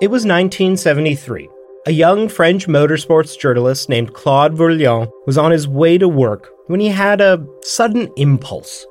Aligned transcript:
It 0.00 0.12
was 0.12 0.24
1973. 0.24 1.48
A 1.86 1.90
young 1.90 2.28
French 2.28 2.68
motorsports 2.68 3.36
journalist 3.36 3.88
named 3.88 4.14
Claude 4.14 4.54
Vorilhon 4.54 5.10
was 5.26 5.36
on 5.36 5.50
his 5.50 5.66
way 5.66 5.98
to 5.98 6.08
work 6.08 6.50
when 6.68 6.78
he 6.78 6.86
had 6.86 7.20
a 7.20 7.44
sudden 7.62 8.08
impulse. 8.16 8.86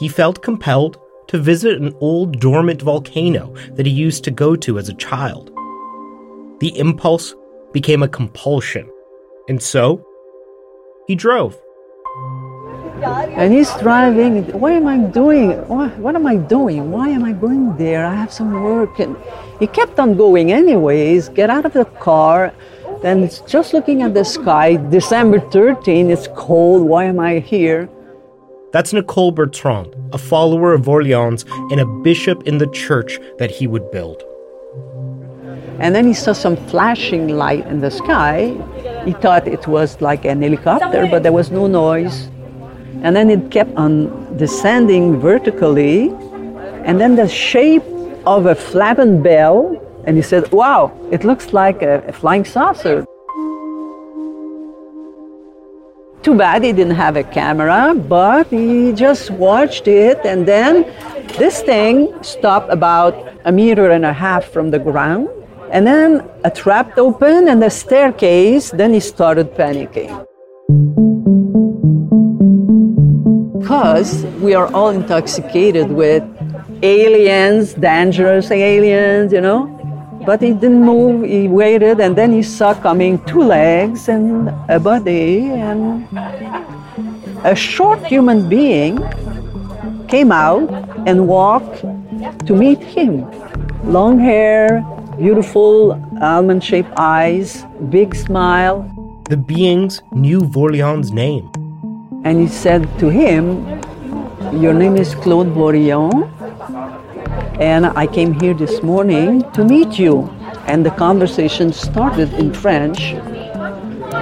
He 0.00 0.08
felt 0.08 0.42
compelled 0.42 0.98
to 1.28 1.38
visit 1.38 1.80
an 1.80 1.94
old 2.00 2.40
dormant 2.40 2.82
volcano 2.82 3.54
that 3.74 3.86
he 3.86 3.92
used 3.92 4.24
to 4.24 4.32
go 4.32 4.56
to 4.56 4.80
as 4.80 4.88
a 4.88 4.94
child. 4.94 5.52
The 6.58 6.76
impulse 6.76 7.32
became 7.72 8.02
a 8.02 8.08
compulsion, 8.08 8.90
and 9.48 9.62
so 9.62 10.04
he 11.06 11.14
drove. 11.14 11.56
And 13.36 13.52
he's 13.52 13.74
driving. 13.78 14.44
What 14.58 14.72
am 14.72 14.86
I 14.86 14.98
doing? 14.98 15.50
What, 15.66 15.96
what 15.98 16.14
am 16.14 16.26
I 16.26 16.36
doing? 16.36 16.92
Why 16.92 17.08
am 17.08 17.24
I 17.24 17.32
going 17.32 17.76
there? 17.76 18.06
I 18.06 18.14
have 18.14 18.32
some 18.32 18.52
work. 18.52 19.00
And 19.00 19.16
he 19.58 19.66
kept 19.66 19.98
on 19.98 20.16
going 20.16 20.52
anyways. 20.52 21.30
Get 21.30 21.50
out 21.50 21.64
of 21.64 21.72
the 21.72 21.84
car. 21.84 22.52
Then 23.02 23.28
just 23.46 23.74
looking 23.74 24.02
at 24.02 24.14
the 24.14 24.24
sky. 24.24 24.76
December 24.76 25.40
13, 25.40 26.10
it's 26.10 26.28
cold. 26.36 26.88
Why 26.88 27.04
am 27.04 27.18
I 27.18 27.40
here? 27.40 27.88
That's 28.72 28.92
Nicole 28.92 29.32
Bertrand, 29.32 29.94
a 30.12 30.18
follower 30.18 30.72
of 30.72 30.86
Rael's 30.86 31.44
and 31.70 31.80
a 31.80 31.86
bishop 31.86 32.44
in 32.44 32.58
the 32.58 32.66
church 32.68 33.18
that 33.38 33.50
he 33.50 33.66
would 33.66 33.90
build. 33.90 34.22
And 35.80 35.94
then 35.94 36.06
he 36.06 36.14
saw 36.14 36.32
some 36.32 36.56
flashing 36.68 37.28
light 37.28 37.66
in 37.66 37.80
the 37.80 37.90
sky. 37.90 38.56
He 39.04 39.12
thought 39.12 39.48
it 39.48 39.66
was 39.66 40.00
like 40.00 40.24
an 40.24 40.42
helicopter, 40.42 41.06
but 41.10 41.22
there 41.22 41.32
was 41.32 41.50
no 41.50 41.66
noise. 41.66 42.28
And 43.04 43.14
then 43.14 43.28
it 43.28 43.50
kept 43.50 43.76
on 43.76 44.34
descending 44.38 45.20
vertically. 45.20 46.08
And 46.88 46.98
then 46.98 47.16
the 47.16 47.28
shape 47.28 47.84
of 48.24 48.46
a 48.46 48.54
flattened 48.54 49.22
bell. 49.22 49.78
And 50.06 50.16
he 50.16 50.22
said, 50.22 50.50
Wow, 50.50 50.90
it 51.10 51.22
looks 51.22 51.52
like 51.52 51.82
a, 51.82 52.02
a 52.08 52.12
flying 52.12 52.46
saucer. 52.46 53.04
Too 56.22 56.34
bad 56.34 56.64
he 56.64 56.72
didn't 56.72 56.94
have 56.94 57.16
a 57.16 57.24
camera, 57.24 57.94
but 57.94 58.46
he 58.46 58.94
just 58.94 59.30
watched 59.30 59.86
it. 59.86 60.24
And 60.24 60.48
then 60.48 60.84
this 61.36 61.60
thing 61.60 62.10
stopped 62.22 62.72
about 62.72 63.14
a 63.44 63.52
meter 63.52 63.90
and 63.90 64.06
a 64.06 64.14
half 64.14 64.46
from 64.46 64.70
the 64.70 64.78
ground. 64.78 65.28
And 65.70 65.86
then 65.86 66.26
a 66.42 66.50
trap 66.50 66.96
opened 66.96 67.50
and 67.50 67.62
a 67.62 67.68
staircase. 67.68 68.70
Then 68.70 68.94
he 68.94 69.00
started 69.00 69.52
panicking. 69.54 70.26
Because 73.74 74.24
we 74.40 74.54
are 74.54 74.72
all 74.72 74.90
intoxicated 74.90 75.90
with 75.90 76.22
aliens, 76.82 77.74
dangerous 77.74 78.48
aliens, 78.52 79.32
you 79.32 79.40
know. 79.40 79.66
But 80.24 80.40
he 80.40 80.52
didn't 80.52 80.84
move, 80.84 81.24
he 81.24 81.48
waited, 81.48 81.98
and 81.98 82.14
then 82.14 82.32
he 82.32 82.42
saw 82.42 82.72
coming 82.72 83.18
two 83.24 83.42
legs 83.42 84.08
and 84.08 84.48
a 84.68 84.78
body, 84.78 85.50
and 85.50 86.06
a 87.42 87.54
short 87.56 87.98
human 88.06 88.48
being 88.48 89.02
came 90.06 90.30
out 90.30 90.70
and 91.08 91.26
walked 91.26 91.80
to 92.46 92.54
meet 92.54 92.78
him. 92.78 93.26
Long 93.82 94.20
hair, 94.20 94.86
beautiful 95.18 95.98
almond 96.22 96.62
shaped 96.62 96.92
eyes, 96.96 97.64
big 97.90 98.14
smile. 98.14 98.86
The 99.28 99.36
beings 99.36 100.00
knew 100.12 100.42
Vorilhon's 100.42 101.10
name. 101.10 101.50
And 102.24 102.40
he 102.40 102.48
said 102.48 102.88
to 103.00 103.10
him, 103.10 103.66
Your 104.60 104.72
name 104.72 104.96
is 104.96 105.14
Claude 105.14 105.48
Vorilhon, 105.48 106.30
and 107.60 107.86
I 107.86 108.06
came 108.06 108.32
here 108.40 108.54
this 108.54 108.82
morning 108.82 109.48
to 109.52 109.62
meet 109.64 109.98
you. 109.98 110.30
And 110.66 110.84
the 110.84 110.90
conversation 110.90 111.72
started 111.72 112.32
in 112.34 112.54
French. 112.54 113.12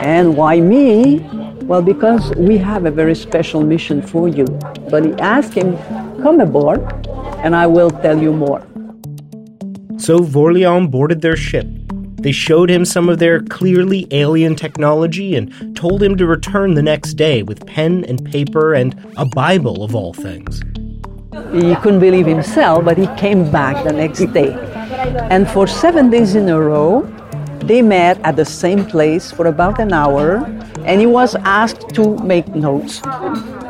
And 0.03 0.37
why 0.37 0.59
me? 0.59 1.21
Well, 1.63 1.81
because 1.81 2.35
we 2.37 2.59
have 2.59 2.87
a 2.87 2.91
very 2.91 3.15
special 3.15 3.63
mission 3.63 4.03
for 4.03 4.27
you. 4.27 4.47
But 4.91 5.05
he 5.05 5.13
asked 5.15 5.55
him, 5.55 5.79
Come 6.23 6.41
aboard, 6.41 6.83
and 7.45 7.55
I 7.55 7.69
will 7.69 7.91
tell 7.91 8.21
you 8.21 8.33
more. 8.33 8.67
So 9.97 10.19
Vorilhon 10.19 10.91
boarded 10.91 11.21
their 11.21 11.37
ship 11.37 11.67
they 12.23 12.33
showed 12.33 12.71
him 12.71 12.85
some 12.85 13.09
of 13.09 13.19
their 13.19 13.41
clearly 13.43 14.07
alien 14.11 14.55
technology 14.55 15.35
and 15.35 15.77
told 15.77 16.03
him 16.03 16.17
to 16.17 16.27
return 16.27 16.75
the 16.75 16.83
next 16.83 17.15
day 17.15 17.43
with 17.43 17.67
pen 17.67 18.05
and 18.05 18.25
paper 18.25 18.75
and 18.75 18.95
a 19.17 19.25
Bible 19.25 19.83
of 19.83 19.95
all 19.95 20.13
things. 20.13 20.63
He 21.53 21.75
couldn't 21.77 22.01
believe 22.01 22.27
himself, 22.27 22.85
but 22.85 22.97
he 22.97 23.07
came 23.17 23.51
back 23.51 23.83
the 23.85 23.93
next 23.93 24.25
day. 24.33 24.53
And 25.31 25.49
for 25.49 25.67
seven 25.67 26.11
days 26.11 26.35
in 26.35 26.49
a 26.49 26.61
row, 26.61 27.03
they 27.65 27.83
met 27.83 28.21
at 28.23 28.37
the 28.37 28.45
same 28.45 28.85
place 28.85 29.31
for 29.31 29.47
about 29.47 29.81
an 29.81 29.93
hour, 29.93 30.45
and 30.85 31.01
he 31.01 31.07
was 31.07 31.35
asked 31.37 31.89
to 31.95 32.17
make 32.19 32.47
notes 32.49 33.01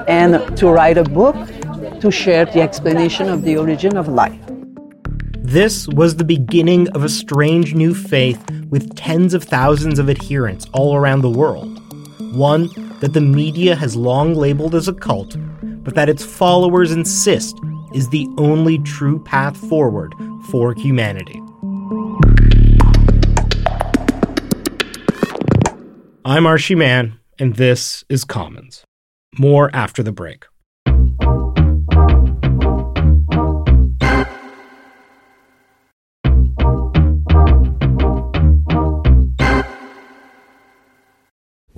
and 0.09 0.57
to 0.57 0.69
write 0.69 0.99
a 0.99 1.05
book 1.05 1.37
to 2.01 2.11
share 2.11 2.45
the 2.47 2.61
explanation 2.61 3.29
of 3.29 3.43
the 3.43 3.57
origin 3.57 3.97
of 3.97 4.09
life. 4.09 4.42
This 5.53 5.87
was 5.87 6.17
the 6.17 6.25
beginning 6.25 6.89
of 6.93 7.05
a 7.05 7.11
strange 7.11 7.75
new 7.75 7.93
faith 7.93 8.43
with 8.71 8.97
tens 8.97 9.35
of 9.35 9.45
thousands 9.45 9.99
of 9.99 10.09
adherents 10.09 10.65
all 10.73 10.97
around 10.97 11.21
the 11.21 11.29
world. 11.29 11.79
One 12.35 12.71
that 13.01 13.13
the 13.13 13.21
media 13.21 13.77
has 13.77 13.95
long 13.95 14.33
labeled 14.33 14.75
as 14.75 14.89
a 14.89 14.95
cult, 14.95 15.37
but 15.85 15.95
that 15.95 16.09
its 16.09 16.25
followers 16.25 16.91
insist 16.91 17.55
is 17.95 18.09
the 18.09 18.27
only 18.39 18.79
true 18.79 19.23
path 19.25 19.59
forward 19.69 20.15
for 20.49 20.73
humanity. 20.73 21.39
I'm 26.25 26.45
Arshy 26.45 26.79
Mann, 26.79 27.19
and 27.39 27.57
this 27.57 28.05
is 28.09 28.25
Commons. 28.25 28.85
More 29.39 29.69
after 29.75 30.03
the 30.03 30.13
break. 30.13 30.47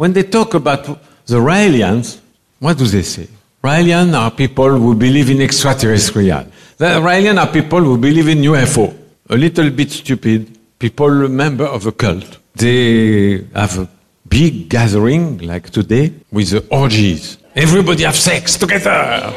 When 0.05 0.13
they 0.13 0.25
talk 0.25 0.53
about 0.53 0.85
the 1.25 1.39
Raelians, 1.39 2.21
what 2.59 2.77
do 2.77 2.85
they 2.85 3.01
say? 3.01 3.27
Raelians 3.63 4.13
are 4.13 4.31
people 4.31 4.69
who 4.69 4.95
believe 4.95 5.31
in 5.31 5.41
extraterrestrial. 5.41 6.45
The 6.77 7.01
Raelians 7.09 7.41
are 7.43 7.51
people 7.51 7.81
who 7.81 7.97
believe 7.97 8.29
in 8.29 8.41
UFO. 8.53 8.95
A 9.31 9.35
little 9.35 9.71
bit 9.71 9.91
stupid, 9.91 10.59
people 10.79 11.27
member 11.31 11.65
of 11.65 11.87
a 11.87 11.93
cult. 11.93 12.37
They 12.55 13.47
have 13.55 13.79
a 13.79 13.89
big 14.29 14.69
gathering 14.69 15.39
like 15.39 15.71
today 15.71 16.13
with 16.31 16.51
the 16.51 16.67
orgies. 16.69 17.39
Everybody 17.55 18.03
have 18.03 18.17
sex 18.17 18.59
together. 18.59 19.33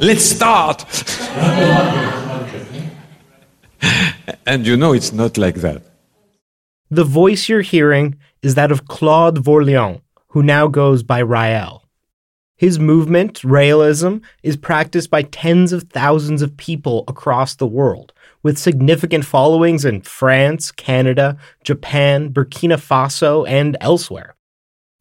Let's 0.00 0.24
start. 0.24 0.84
and 4.46 4.66
you 4.66 4.76
know 4.76 4.92
it's 4.92 5.14
not 5.14 5.38
like 5.38 5.54
that. 5.66 5.80
The 6.90 7.04
voice 7.04 7.48
you're 7.48 7.62
hearing 7.62 8.18
is 8.42 8.54
that 8.54 8.70
of 8.70 8.86
Claude 8.86 9.42
Vorilhon, 9.42 10.00
who 10.28 10.42
now 10.42 10.68
goes 10.68 11.02
by 11.02 11.18
Rael. 11.18 11.84
His 12.56 12.78
movement, 12.78 13.42
Raelism, 13.42 14.20
is 14.42 14.56
practiced 14.56 15.10
by 15.10 15.22
tens 15.22 15.72
of 15.72 15.84
thousands 15.84 16.42
of 16.42 16.56
people 16.56 17.04
across 17.06 17.54
the 17.54 17.68
world, 17.68 18.12
with 18.42 18.58
significant 18.58 19.24
followings 19.24 19.84
in 19.84 20.02
France, 20.02 20.72
Canada, 20.72 21.36
Japan, 21.62 22.32
Burkina 22.32 22.76
Faso, 22.76 23.48
and 23.48 23.76
elsewhere. 23.80 24.34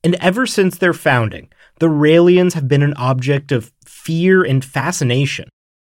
And 0.04 0.16
ever 0.16 0.46
since 0.46 0.78
their 0.78 0.94
founding, 0.94 1.50
the 1.80 1.88
Raelians 1.88 2.54
have 2.54 2.68
been 2.68 2.84
an 2.84 2.94
object 2.94 3.52
of 3.52 3.72
fear 3.84 4.44
and 4.44 4.64
fascination. 4.64 5.50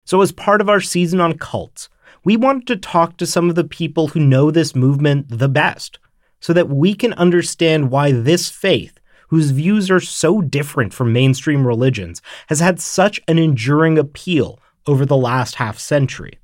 So, 0.05 0.21
as 0.21 0.31
part 0.31 0.61
of 0.61 0.69
our 0.69 0.81
season 0.81 1.21
on 1.21 1.37
cults, 1.37 1.89
we 2.23 2.37
wanted 2.37 2.67
to 2.67 2.75
talk 2.77 3.17
to 3.17 3.27
some 3.27 3.49
of 3.49 3.55
the 3.55 3.63
people 3.63 4.09
who 4.09 4.19
know 4.19 4.49
this 4.49 4.75
movement 4.75 5.27
the 5.29 5.49
best 5.49 5.99
so 6.41 6.51
that 6.51 6.69
we 6.69 6.93
can 6.93 7.13
understand 7.13 7.89
why 7.89 8.11
this 8.11 8.49
faith, 8.49 8.99
whose 9.29 9.51
views 9.51 9.89
are 9.89 10.01
so 10.01 10.41
different 10.41 10.93
from 10.93 11.13
mainstream 11.13 11.65
religions, 11.65 12.21
has 12.47 12.59
had 12.59 12.81
such 12.81 13.21
an 13.27 13.37
enduring 13.37 13.97
appeal 13.97 14.59
over 14.85 15.05
the 15.05 15.15
last 15.15 15.55
half 15.55 15.79
century. 15.79 16.37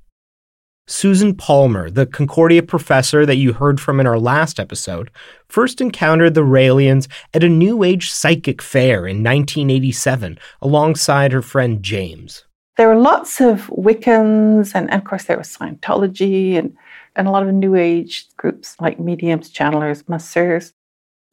Susan 0.89 1.35
Palmer, 1.35 1.89
the 1.89 2.05
Concordia 2.05 2.63
professor 2.63 3.25
that 3.25 3.35
you 3.35 3.51
heard 3.51 3.81
from 3.81 3.99
in 3.99 4.07
our 4.07 4.17
last 4.17 4.57
episode, 4.57 5.11
first 5.49 5.81
encountered 5.81 6.33
the 6.33 6.45
Raelians 6.45 7.09
at 7.33 7.43
a 7.43 7.49
New 7.49 7.83
Age 7.83 8.09
psychic 8.09 8.61
fair 8.61 9.05
in 9.05 9.17
1987 9.17 10.39
alongside 10.61 11.33
her 11.33 11.41
friend 11.41 11.83
James 11.83 12.45
there 12.77 12.87
were 12.87 12.95
lots 12.95 13.41
of 13.41 13.67
Wiccans, 13.67 14.73
and, 14.73 14.89
and, 14.89 15.01
of 15.01 15.03
course 15.03 15.25
there 15.25 15.37
was 15.37 15.55
Scientology 15.55 16.57
and, 16.57 16.75
and 17.17 17.27
a 17.27 17.31
lot 17.31 17.47
of 17.47 17.53
New 17.53 17.75
Age 17.75 18.27
groups 18.37 18.75
like 18.79 18.99
mediums, 18.99 19.49
channelers, 19.49 20.07
masseurs. 20.07 20.73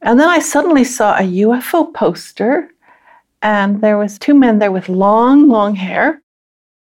And 0.01 0.19
then 0.19 0.29
I 0.29 0.39
suddenly 0.39 0.85
saw 0.85 1.17
a 1.17 1.23
UFO 1.23 1.93
poster, 1.95 2.71
and 3.43 3.81
there 3.81 3.99
was 3.99 4.19
two 4.19 4.35
men 4.35 4.59
there 4.59 4.73
with 4.73 4.89
long, 4.89 5.49
long 5.49 5.75
hair. 5.75 6.23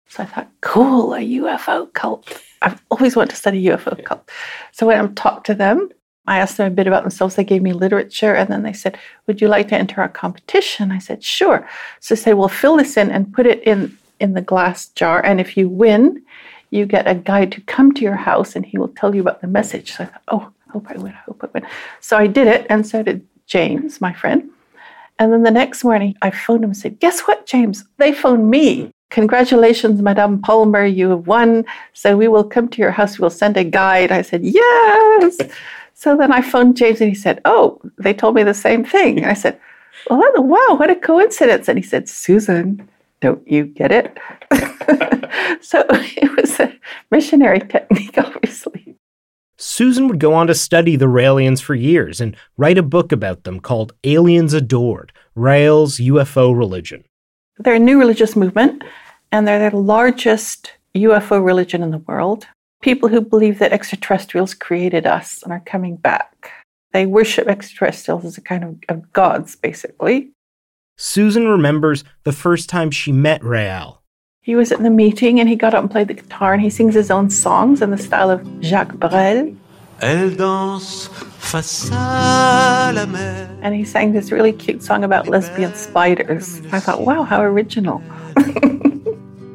So 0.09 0.23
I 0.23 0.27
thought, 0.27 0.51
cool, 0.61 1.15
a 1.15 1.21
UFO 1.21 1.93
cult. 1.93 2.41
I've 2.63 2.83
always 2.91 3.17
wanted 3.17 3.31
to 3.31 3.37
study 3.37 3.65
UFO 3.67 4.03
cult. 4.05 4.31
So 4.73 4.87
when 4.87 5.01
I 5.01 5.07
talked 5.15 5.47
to 5.47 5.55
them, 5.55 5.91
I 6.27 6.39
asked 6.39 6.57
them 6.57 6.71
a 6.71 6.75
bit 6.75 6.87
about 6.87 7.03
themselves. 7.03 7.35
They 7.35 7.45
gave 7.45 7.63
me 7.63 7.73
literature, 7.73 8.35
and 8.35 8.49
then 8.49 8.63
they 8.63 8.73
said, 8.73 8.97
"Would 9.27 9.41
you 9.41 9.49
like 9.49 9.69
to 9.69 9.77
enter 9.77 10.01
our 10.01 10.09
competition?" 10.09 10.93
I 10.93 10.99
said, 10.99 11.25
"Sure." 11.25 11.67
So 12.01 12.15
they 12.15 12.21
said, 12.21 12.35
"Well, 12.35 12.49
fill 12.49 12.77
this 12.77 12.97
in 12.97 13.11
and 13.11 13.33
put 13.33 13.47
it 13.47 13.63
in 13.65 13.99
in 14.21 14.35
the 14.35 14.41
glass 14.41 14.89
jar, 14.91 15.25
and 15.25 15.41
if 15.41 15.57
you 15.57 15.69
win, 15.69 16.23
you 16.73 16.87
get 16.87 17.07
a 17.07 17.15
guide 17.15 17.53
to 17.53 17.61
come 17.63 17.93
to 17.93 18.03
your 18.03 18.17
house, 18.17 18.57
and 18.57 18.65
he 18.67 18.79
will 18.79 18.89
tell 18.89 19.15
you 19.15 19.21
about 19.21 19.41
the 19.41 19.47
message." 19.47 19.93
So 19.93 20.05
I 20.05 20.07
thought, 20.07 20.23
"Oh, 20.29 20.51
I 20.69 20.73
hope 20.73 20.87
I 20.91 20.97
win. 20.97 21.13
I 21.13 21.25
hope 21.27 21.45
I 21.45 21.49
win." 21.53 21.67
So 22.01 22.17
I 22.17 22.27
did 22.27 22.47
it, 22.47 22.67
and 22.69 22.87
so 22.87 23.03
did 23.03 23.27
James, 23.47 24.01
my 24.01 24.13
friend. 24.13 24.49
And 25.19 25.33
then 25.33 25.43
the 25.43 25.51
next 25.51 25.85
morning, 25.85 26.17
I 26.23 26.31
phoned 26.31 26.65
him 26.65 26.71
and 26.71 26.77
said, 26.77 26.99
"Guess 26.99 27.23
what, 27.23 27.47
James? 27.47 27.85
They 27.99 28.13
phoned 28.13 28.51
me." 28.51 28.93
Congratulations, 29.13 30.01
Madame 30.01 30.41
Palmer, 30.41 30.87
you 30.87 31.11
have 31.11 31.27
won. 31.27 31.67
So 31.93 32.17
we 32.17 32.29
will 32.29 32.45
come 32.45 32.67
to 32.69 32.81
your 32.81 32.91
house. 32.91 33.19
We'll 33.19 33.29
send 33.29 33.59
a 33.59 33.63
guide. 33.63 34.11
I 34.11 34.23
said, 34.23 34.43
Yes. 34.43 35.37
So 35.93 36.17
then 36.17 36.33
I 36.33 36.41
phoned 36.41 36.79
James 36.79 37.01
and 37.03 37.11
he 37.11 37.15
said, 37.15 37.43
Oh, 37.45 37.79
they 37.99 38.15
told 38.15 38.35
me 38.35 38.43
the 38.43 38.55
same 38.55 38.85
thing. 38.85 39.19
And 39.19 39.27
I 39.27 39.35
said, 39.35 39.61
Well, 40.09 40.33
wow, 40.39 40.77
what 40.77 40.89
a 40.89 40.95
coincidence. 40.95 41.69
And 41.69 41.79
he 41.79 41.85
said, 41.85 42.09
Susan, 42.09 42.89
don't 43.23 43.47
you 43.49 43.65
get 43.65 43.91
it? 43.91 44.19
so 45.65 45.83
it 45.89 46.37
was 46.37 46.61
a 46.61 46.79
missionary 47.11 47.61
technique, 47.61 48.15
obviously. 48.19 48.97
Susan 49.57 50.09
would 50.09 50.19
go 50.19 50.35
on 50.35 50.49
to 50.49 50.55
study 50.55 50.97
the 50.97 51.07
Raelians 51.07 51.63
for 51.63 51.75
years 51.75 52.21
and 52.21 52.37
write 52.59 52.77
a 52.77 52.83
book 52.83 53.13
about 53.13 53.45
them 53.45 53.61
called 53.61 53.95
Aliens 54.05 54.53
Adored 54.53 55.13
Rael's 55.35 55.97
UFO 55.99 56.55
Religion. 56.55 57.05
They're 57.59 57.77
a 57.77 57.79
new 57.79 57.99
religious 57.99 58.37
movement, 58.37 58.83
and 59.31 59.49
they're 59.49 59.71
the 59.71 59.77
largest 59.77 60.73
UFO 60.95 61.43
religion 61.43 61.83
in 61.83 61.91
the 61.91 61.99
world 61.99 62.47
people 62.83 63.09
who 63.09 63.21
believe 63.21 63.59
that 63.61 63.73
extraterrestrials 63.73 64.53
created 64.53 65.07
us 65.07 65.43
and 65.43 65.53
are 65.53 65.63
coming 65.65 65.97
back. 65.97 66.51
They 66.93 67.07
worship 67.07 67.49
extraterrestrials 67.49 68.25
as 68.27 68.37
a 68.37 68.43
kind 68.43 68.65
of, 68.65 68.77
of 68.91 69.13
gods, 69.13 69.57
basically. 69.57 70.33
Susan 70.97 71.49
remembers 71.49 72.05
the 72.25 72.33
first 72.33 72.69
time 72.69 72.91
she 72.91 73.13
met 73.13 73.43
Rael. 73.43 74.03
He 74.41 74.55
was 74.55 74.73
at 74.73 74.83
the 74.83 74.91
meeting 74.91 75.41
and 75.41 75.49
he 75.49 75.57
got 75.57 75.75
up 75.75 75.83
and 75.83 75.91
played 75.91 76.09
the 76.09 76.15
guitar 76.15 76.53
and 76.53 76.63
he 76.63 76.71
sings 76.71 76.95
his 76.95 77.11
own 77.11 77.31
songs 77.31 77.81
in 77.81 77.91
the 77.91 77.99
style 77.99 78.31
of 78.31 78.47
Jacques 78.61 78.95
Brel. 78.95 79.57
Elle 80.01 80.31
danse 80.31 81.09
face 81.39 81.91
à 81.93 82.93
la 82.93 83.07
mer. 83.07 83.49
And 83.63 83.75
he 83.75 83.85
sang 83.85 84.13
this 84.13 84.33
really 84.33 84.53
cute 84.53 84.83
song 84.83 85.05
about 85.05 85.29
lesbian 85.29 85.73
spiders. 85.75 86.61
I 86.73 86.81
thought, 86.81 87.03
wow, 87.03 87.23
how 87.23 87.41
original. 87.41 88.03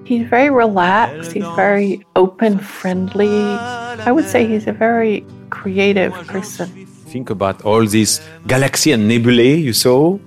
He's 0.05 0.25
very 0.29 0.49
relaxed, 0.49 1.33
he's 1.33 1.43
very 1.57 2.01
open, 2.15 2.59
friendly. 2.59 3.27
I 3.27 4.09
would 4.09 4.23
say 4.23 4.47
he's 4.47 4.65
a 4.65 4.71
very 4.71 5.25
creative 5.49 6.13
person. 6.27 6.69
Think 7.11 7.29
about 7.29 7.65
all 7.65 7.85
these 7.85 8.21
galaxies 8.47 8.93
and 8.93 9.09
nebulae 9.09 9.55
you 9.55 9.73
saw. 9.73 10.17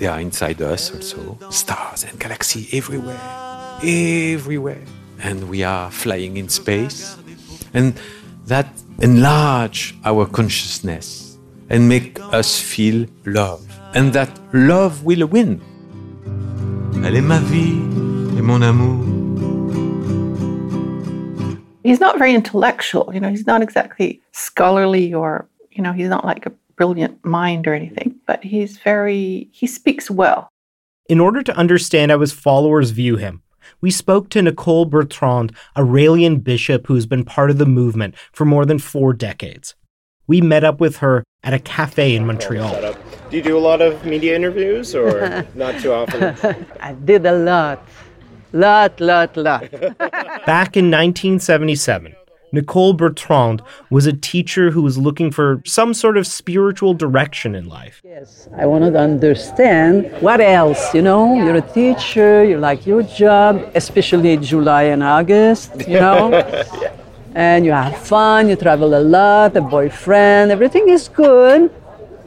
They 0.00 0.06
are 0.06 0.18
inside 0.18 0.62
us 0.62 0.90
also. 0.94 1.38
Stars 1.50 2.04
and 2.04 2.18
galaxies 2.18 2.72
everywhere. 2.72 3.20
Everywhere. 3.82 4.82
And 5.22 5.50
we 5.50 5.62
are 5.62 5.90
flying 5.90 6.38
in 6.38 6.48
space. 6.48 7.18
And 7.74 8.00
that 8.46 8.66
enlarge 9.00 9.94
our 10.06 10.24
consciousness 10.24 11.36
and 11.68 11.86
make 11.86 12.18
us 12.32 12.58
feel 12.58 13.06
love. 13.26 13.60
And 13.94 14.14
that 14.14 14.30
love 14.54 15.04
will 15.04 15.26
win. 15.26 15.60
Elle 17.04 17.16
est 17.16 17.20
ma 17.20 17.38
vie 17.38 17.76
et 18.38 18.42
mon 18.42 18.62
amour. 18.62 19.20
he's 21.82 22.00
not 22.00 22.18
very 22.18 22.34
intellectual. 22.34 23.10
You 23.12 23.20
know, 23.20 23.28
he's 23.28 23.46
not 23.46 23.62
exactly 23.62 24.22
scholarly 24.32 25.12
or, 25.12 25.48
you 25.70 25.82
know, 25.82 25.92
he's 25.92 26.08
not 26.08 26.24
like 26.24 26.46
a 26.46 26.52
brilliant 26.80 27.22
mind 27.26 27.66
or 27.66 27.74
anything, 27.74 28.14
but 28.26 28.42
he's 28.42 28.78
very, 28.78 29.50
he 29.52 29.66
speaks 29.66 30.10
well. 30.10 30.48
In 31.10 31.20
order 31.20 31.42
to 31.42 31.54
understand 31.54 32.10
how 32.10 32.20
his 32.20 32.32
followers 32.32 32.88
view 32.88 33.18
him, 33.18 33.42
we 33.82 33.90
spoke 33.90 34.30
to 34.30 34.40
Nicole 34.40 34.86
Bertrand, 34.86 35.54
a 35.76 35.82
Raelian 35.82 36.42
bishop 36.42 36.86
who 36.86 36.94
has 36.94 37.04
been 37.04 37.22
part 37.22 37.50
of 37.50 37.58
the 37.58 37.66
movement 37.66 38.14
for 38.32 38.46
more 38.46 38.64
than 38.64 38.78
four 38.78 39.12
decades. 39.12 39.74
We 40.26 40.40
met 40.40 40.64
up 40.64 40.80
with 40.80 40.96
her 40.98 41.22
at 41.42 41.52
a 41.52 41.58
cafe 41.58 42.16
in 42.16 42.26
Montreal. 42.26 42.94
Do 43.28 43.36
you 43.36 43.42
do 43.42 43.58
a 43.58 43.60
lot 43.60 43.82
of 43.82 44.06
media 44.06 44.34
interviews 44.34 44.94
or 44.94 45.46
not 45.54 45.78
too 45.82 45.92
often? 45.92 46.34
I 46.80 46.94
did 46.94 47.26
a 47.26 47.36
lot. 47.36 47.86
Lot, 48.54 48.98
lot, 49.00 49.36
lot. 49.36 49.70
Back 50.46 50.78
in 50.78 50.90
1977, 50.90 52.14
Nicole 52.52 52.92
Bertrand 52.94 53.62
was 53.90 54.06
a 54.06 54.12
teacher 54.12 54.70
who 54.70 54.82
was 54.82 54.98
looking 54.98 55.30
for 55.30 55.62
some 55.64 55.94
sort 55.94 56.16
of 56.16 56.26
spiritual 56.26 56.94
direction 56.94 57.54
in 57.54 57.68
life. 57.68 58.00
Yes, 58.04 58.48
I 58.56 58.66
wanted 58.66 58.92
to 58.92 59.00
understand 59.00 60.10
what 60.20 60.40
else, 60.40 60.94
you 60.94 61.02
know? 61.02 61.34
You're 61.34 61.56
a 61.56 61.60
teacher, 61.60 62.44
you 62.44 62.58
like 62.58 62.86
your 62.86 63.02
job, 63.02 63.70
especially 63.74 64.36
July 64.36 64.84
and 64.84 65.02
August, 65.02 65.72
you 65.88 66.00
know? 66.00 66.30
And 67.34 67.64
you 67.64 67.70
have 67.70 67.96
fun, 67.96 68.48
you 68.48 68.56
travel 68.56 68.98
a 68.98 68.98
lot, 68.98 69.56
a 69.56 69.60
boyfriend, 69.60 70.50
everything 70.50 70.88
is 70.88 71.08
good. 71.08 71.70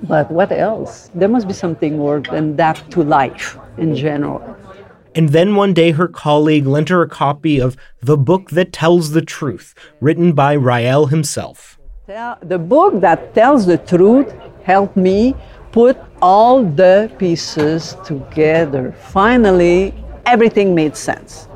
But 0.03 0.31
what 0.31 0.51
else? 0.51 1.09
There 1.13 1.27
must 1.27 1.45
be 1.45 1.53
something 1.53 1.97
more 1.97 2.21
than 2.21 2.55
that 2.55 2.81
to 2.91 3.03
life 3.03 3.57
in 3.77 3.95
general. 3.95 4.52
And 5.15 5.29
then 5.29 5.55
one 5.55 5.73
day 5.73 5.91
her 5.91 6.07
colleague 6.07 6.65
lent 6.65 6.89
her 6.89 7.03
a 7.03 7.09
copy 7.09 7.59
of 7.59 7.77
The 8.01 8.17
Book 8.17 8.49
That 8.49 8.73
Tells 8.73 9.11
the 9.11 9.21
Truth, 9.21 9.75
written 10.01 10.33
by 10.33 10.53
Rael 10.53 11.05
himself. 11.05 11.77
The 12.07 12.59
book 12.59 12.99
that 13.01 13.33
tells 13.35 13.65
the 13.65 13.77
truth 13.77 14.33
helped 14.63 14.97
me 14.97 15.35
put 15.71 15.97
all 16.21 16.63
the 16.63 17.11
pieces 17.17 17.95
together. 18.03 18.93
Finally, 19.09 19.93
everything 20.25 20.73
made 20.73 20.97
sense. 20.97 21.47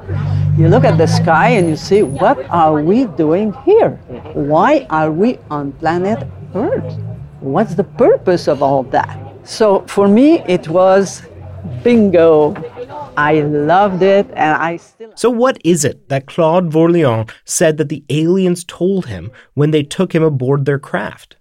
You 0.57 0.69
look 0.69 0.83
at 0.83 0.97
the 0.97 1.07
sky 1.07 1.49
and 1.49 1.67
you 1.67 1.75
see, 1.75 2.03
what 2.03 2.39
are 2.49 2.81
we 2.81 3.05
doing 3.05 3.53
here? 3.65 3.91
Why 4.33 4.85
are 4.89 5.11
we 5.11 5.39
on 5.49 5.71
planet 5.73 6.27
Earth? 6.53 6.97
What's 7.39 7.75
the 7.75 7.83
purpose 7.83 8.47
of 8.47 8.61
all 8.63 8.83
that? 8.83 9.19
So 9.43 9.83
for 9.87 10.07
me, 10.07 10.39
it 10.47 10.67
was 10.67 11.23
bingo. 11.83 12.55
I 13.17 13.41
loved 13.41 14.01
it, 14.01 14.27
and 14.33 14.55
I 14.61 14.77
still. 14.77 15.11
So, 15.15 15.29
what 15.29 15.59
is 15.63 15.83
it 15.83 16.09
that 16.09 16.27
Claude 16.27 16.71
Vorilhon 16.71 17.29
said 17.45 17.77
that 17.77 17.89
the 17.89 18.03
aliens 18.09 18.63
told 18.63 19.07
him 19.07 19.31
when 19.53 19.71
they 19.71 19.83
took 19.83 20.13
him 20.13 20.23
aboard 20.23 20.65
their 20.65 20.79
craft? 20.79 21.37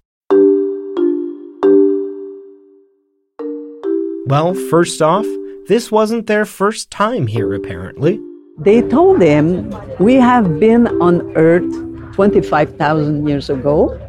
Well, 4.26 4.54
first 4.54 5.00
off, 5.02 5.26
this 5.68 5.92
wasn't 5.92 6.26
their 6.26 6.44
first 6.44 6.90
time 6.90 7.26
here, 7.26 7.54
apparently. 7.54 8.20
They 8.58 8.82
told 8.82 9.20
him, 9.20 9.70
We 10.00 10.14
have 10.14 10.58
been 10.58 10.88
on 11.00 11.36
Earth 11.36 11.70
25,000 12.14 13.28
years 13.28 13.50
ago. 13.50 14.00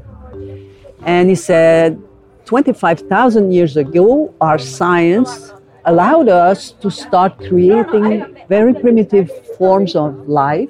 And 1.03 1.29
he 1.29 1.35
said, 1.35 2.01
25,000 2.45 3.51
years 3.51 3.75
ago, 3.75 4.33
our 4.39 4.57
science 4.57 5.51
allowed 5.87 6.27
us 6.27 6.71
to 6.81 6.91
start 6.91 7.37
creating 7.37 8.37
very 8.49 8.73
primitive 8.73 9.31
forms 9.57 9.95
of 9.95 10.27
life 10.27 10.69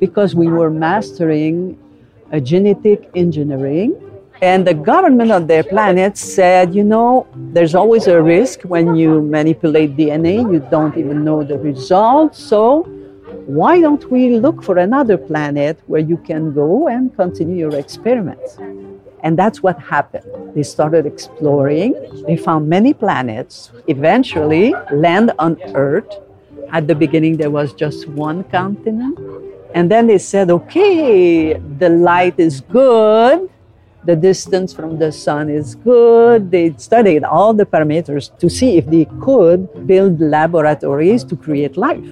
because 0.00 0.34
we 0.34 0.48
were 0.48 0.70
mastering 0.70 1.78
genetic 2.42 3.10
engineering. 3.14 3.94
And 4.42 4.66
the 4.66 4.74
government 4.74 5.30
of 5.30 5.46
their 5.46 5.62
planet 5.62 6.18
said, 6.18 6.74
you 6.74 6.84
know, 6.84 7.26
there's 7.54 7.74
always 7.74 8.06
a 8.06 8.20
risk 8.20 8.62
when 8.62 8.94
you 8.94 9.22
manipulate 9.22 9.96
DNA, 9.96 10.52
you 10.52 10.66
don't 10.70 10.96
even 10.96 11.24
know 11.24 11.42
the 11.42 11.58
result. 11.58 12.34
So 12.34 12.82
why 13.46 13.80
don't 13.80 14.10
we 14.10 14.38
look 14.38 14.62
for 14.62 14.78
another 14.78 15.16
planet 15.16 15.78
where 15.86 16.00
you 16.00 16.16
can 16.18 16.52
go 16.52 16.88
and 16.88 17.14
continue 17.16 17.56
your 17.56 17.76
experiments? 17.76 18.58
And 19.26 19.36
that's 19.36 19.60
what 19.60 19.76
happened. 19.80 20.54
They 20.54 20.62
started 20.62 21.04
exploring. 21.04 21.94
They 22.28 22.36
found 22.36 22.68
many 22.68 22.94
planets, 22.94 23.72
eventually 23.88 24.72
land 24.92 25.32
on 25.40 25.60
Earth. 25.74 26.06
At 26.70 26.86
the 26.86 26.94
beginning, 26.94 27.36
there 27.36 27.50
was 27.50 27.72
just 27.72 28.06
one 28.06 28.44
continent. 28.44 29.18
And 29.74 29.90
then 29.90 30.06
they 30.06 30.18
said, 30.18 30.48
okay, 30.48 31.54
the 31.54 31.88
light 31.88 32.38
is 32.38 32.60
good. 32.60 33.50
The 34.04 34.14
distance 34.14 34.72
from 34.72 34.96
the 34.96 35.10
sun 35.10 35.50
is 35.50 35.74
good. 35.74 36.52
They 36.52 36.74
studied 36.76 37.24
all 37.24 37.52
the 37.52 37.66
parameters 37.66 38.30
to 38.38 38.48
see 38.48 38.78
if 38.78 38.86
they 38.86 39.06
could 39.20 39.88
build 39.88 40.20
laboratories 40.20 41.24
to 41.24 41.34
create 41.34 41.76
life. 41.76 42.08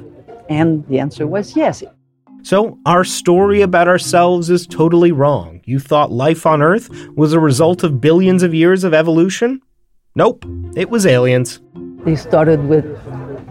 And 0.49 0.85
the 0.89 0.99
answer 0.99 1.29
was 1.29 1.55
yes. 1.55 1.85
So, 2.45 2.79
our 2.85 3.05
story 3.05 3.63
about 3.63 3.89
ourselves 3.89 4.51
is 4.51 4.67
totally 4.67 5.13
wrong. 5.13 5.63
You 5.65 5.79
thought 5.79 6.13
life 6.13 6.45
on 6.45 6.61
Earth 6.61 6.91
was 7.17 7.33
a 7.33 7.41
result 7.41 7.83
of 7.83 8.03
billions 8.03 8.43
of 8.43 8.53
years 8.53 8.85
of 8.85 8.93
evolution? 8.93 9.63
Nope, 10.15 10.45
it 10.77 10.91
was 10.91 11.07
aliens. 11.07 11.63
They 12.05 12.17
started 12.17 12.69
with 12.69 12.85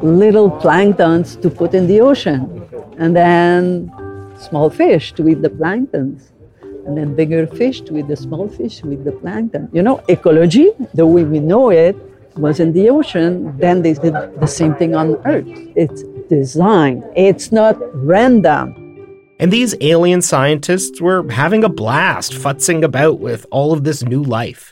little 0.03 0.51
planktons 0.51 1.41
to 1.41 1.49
put 1.49 1.73
in 1.73 1.87
the 1.87 2.01
ocean. 2.01 2.69
And 2.99 3.15
then 3.15 3.91
small 4.37 4.69
fish 4.69 5.11
to 5.13 5.27
eat 5.27 5.41
the 5.41 5.49
planktons 5.49 6.29
and 6.85 6.95
then 6.95 7.15
bigger 7.15 7.47
fish 7.47 7.81
to 7.81 7.97
eat 7.97 8.07
the 8.07 8.15
small 8.15 8.47
fish 8.47 8.81
to 8.81 8.91
eat 8.91 9.03
the 9.05 9.11
plankton. 9.13 9.69
You 9.73 9.81
know, 9.81 10.03
ecology, 10.07 10.69
the 10.93 11.07
way 11.07 11.23
we 11.23 11.39
know 11.39 11.71
it, 11.71 11.95
was 12.37 12.59
in 12.59 12.73
the 12.73 12.91
ocean. 12.91 13.57
Then 13.57 13.81
they 13.81 13.93
did 13.93 14.13
the 14.39 14.45
same 14.45 14.75
thing 14.75 14.93
on 14.93 15.15
Earth. 15.25 15.47
It's 15.75 16.03
design. 16.29 17.03
It's 17.15 17.51
not 17.51 17.75
random. 18.05 18.82
And 19.39 19.51
these 19.51 19.75
alien 19.81 20.21
scientists 20.21 21.01
were 21.01 21.29
having 21.29 21.63
a 21.63 21.69
blast 21.69 22.33
futzing 22.33 22.83
about 22.83 23.19
with 23.19 23.45
all 23.51 23.73
of 23.73 23.83
this 23.83 24.03
new 24.03 24.23
life. 24.23 24.71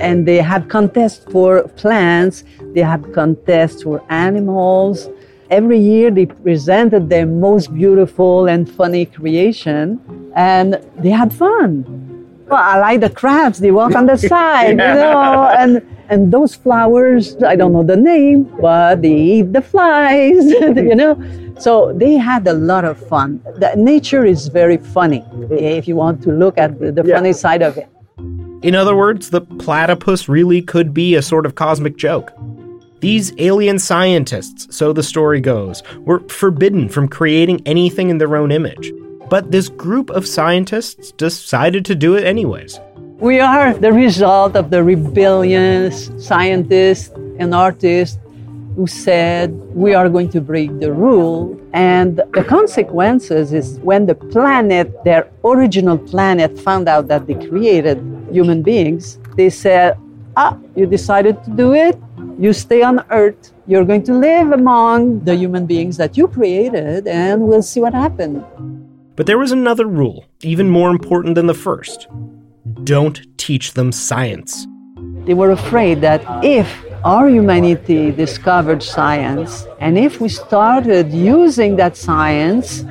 And 0.00 0.26
they 0.26 0.38
had 0.38 0.68
contests 0.68 1.24
for 1.30 1.66
plants, 1.68 2.44
they 2.74 2.82
had 2.82 3.12
contests 3.12 3.82
for 3.82 4.02
animals. 4.10 5.08
Every 5.50 5.78
year 5.78 6.10
they 6.10 6.26
presented 6.26 7.10
their 7.10 7.26
most 7.26 7.74
beautiful 7.74 8.46
and 8.46 8.70
funny 8.70 9.04
creation, 9.04 10.00
and 10.34 10.80
they 10.98 11.10
had 11.10 11.32
fun. 11.32 11.84
Well, 12.48 12.60
I 12.62 12.78
like 12.78 13.00
the 13.00 13.10
crabs, 13.10 13.58
they 13.60 13.70
walk 13.70 13.94
on 13.94 14.06
the 14.06 14.16
side, 14.32 14.70
you 14.70 14.76
know, 14.76 15.52
and 15.58 15.82
and 16.12 16.30
those 16.30 16.54
flowers, 16.54 17.42
I 17.42 17.56
don't 17.56 17.72
know 17.72 17.82
the 17.82 17.96
name, 17.96 18.44
but 18.60 19.00
they 19.00 19.14
eat 19.14 19.54
the 19.54 19.62
flies, 19.62 20.44
you 20.90 20.94
know. 20.94 21.16
So 21.58 21.94
they 21.94 22.14
had 22.14 22.46
a 22.46 22.52
lot 22.52 22.84
of 22.84 22.98
fun. 23.08 23.40
The 23.56 23.72
nature 23.76 24.24
is 24.24 24.48
very 24.48 24.76
funny 24.76 25.20
mm-hmm. 25.20 25.54
if 25.54 25.88
you 25.88 25.96
want 25.96 26.22
to 26.24 26.30
look 26.30 26.58
at 26.58 26.78
the, 26.78 26.92
the 26.92 27.04
funny 27.04 27.32
side 27.32 27.62
of 27.62 27.78
it. 27.78 27.88
In 28.62 28.74
other 28.74 28.94
words, 28.94 29.30
the 29.30 29.40
platypus 29.40 30.28
really 30.28 30.60
could 30.60 30.92
be 30.92 31.14
a 31.14 31.22
sort 31.22 31.46
of 31.46 31.54
cosmic 31.54 31.96
joke. 31.96 32.30
These 33.00 33.32
alien 33.38 33.78
scientists, 33.78 34.76
so 34.76 34.92
the 34.92 35.02
story 35.02 35.40
goes, 35.40 35.82
were 36.00 36.20
forbidden 36.28 36.90
from 36.90 37.08
creating 37.08 37.62
anything 37.66 38.10
in 38.10 38.18
their 38.18 38.36
own 38.36 38.52
image. 38.52 38.92
But 39.30 39.50
this 39.50 39.70
group 39.70 40.10
of 40.10 40.26
scientists 40.26 41.10
decided 41.12 41.86
to 41.86 41.94
do 41.94 42.16
it 42.16 42.24
anyways. 42.24 42.78
We 43.22 43.38
are 43.38 43.72
the 43.72 43.92
result 43.92 44.56
of 44.56 44.70
the 44.70 44.82
rebellious 44.82 46.10
scientists 46.18 47.14
and 47.38 47.54
artists 47.54 48.18
who 48.74 48.88
said 48.88 49.52
we 49.76 49.94
are 49.94 50.08
going 50.08 50.28
to 50.30 50.40
break 50.40 50.80
the 50.80 50.92
rule. 50.92 51.56
And 51.72 52.16
the 52.16 52.42
consequences 52.42 53.52
is 53.52 53.78
when 53.78 54.06
the 54.06 54.16
planet, 54.16 55.04
their 55.04 55.30
original 55.44 55.98
planet, 55.98 56.58
found 56.58 56.88
out 56.88 57.06
that 57.06 57.28
they 57.28 57.34
created 57.34 58.02
human 58.32 58.60
beings, 58.60 59.20
they 59.36 59.50
said, 59.50 59.96
ah, 60.36 60.58
you 60.74 60.86
decided 60.86 61.44
to 61.44 61.50
do 61.50 61.74
it, 61.74 61.96
you 62.40 62.52
stay 62.52 62.82
on 62.82 63.04
Earth, 63.10 63.52
you're 63.68 63.84
going 63.84 64.02
to 64.02 64.14
live 64.14 64.50
among 64.50 65.20
the 65.20 65.36
human 65.36 65.64
beings 65.64 65.96
that 65.96 66.16
you 66.16 66.26
created, 66.26 67.06
and 67.06 67.42
we'll 67.42 67.62
see 67.62 67.78
what 67.78 67.94
happens. 67.94 68.42
But 69.14 69.26
there 69.26 69.38
was 69.38 69.52
another 69.52 69.86
rule, 69.86 70.24
even 70.40 70.68
more 70.68 70.90
important 70.90 71.36
than 71.36 71.46
the 71.46 71.54
first 71.54 72.08
don't 72.84 73.20
teach 73.38 73.74
them 73.74 73.92
science. 73.92 74.66
They 75.24 75.34
were 75.34 75.50
afraid 75.50 76.00
that 76.00 76.22
if 76.44 76.68
our 77.04 77.28
humanity 77.28 78.12
discovered 78.12 78.82
science, 78.82 79.66
and 79.80 79.98
if 79.98 80.20
we 80.20 80.28
started 80.28 81.12
using 81.12 81.76
that 81.76 81.96
science, 81.96 82.84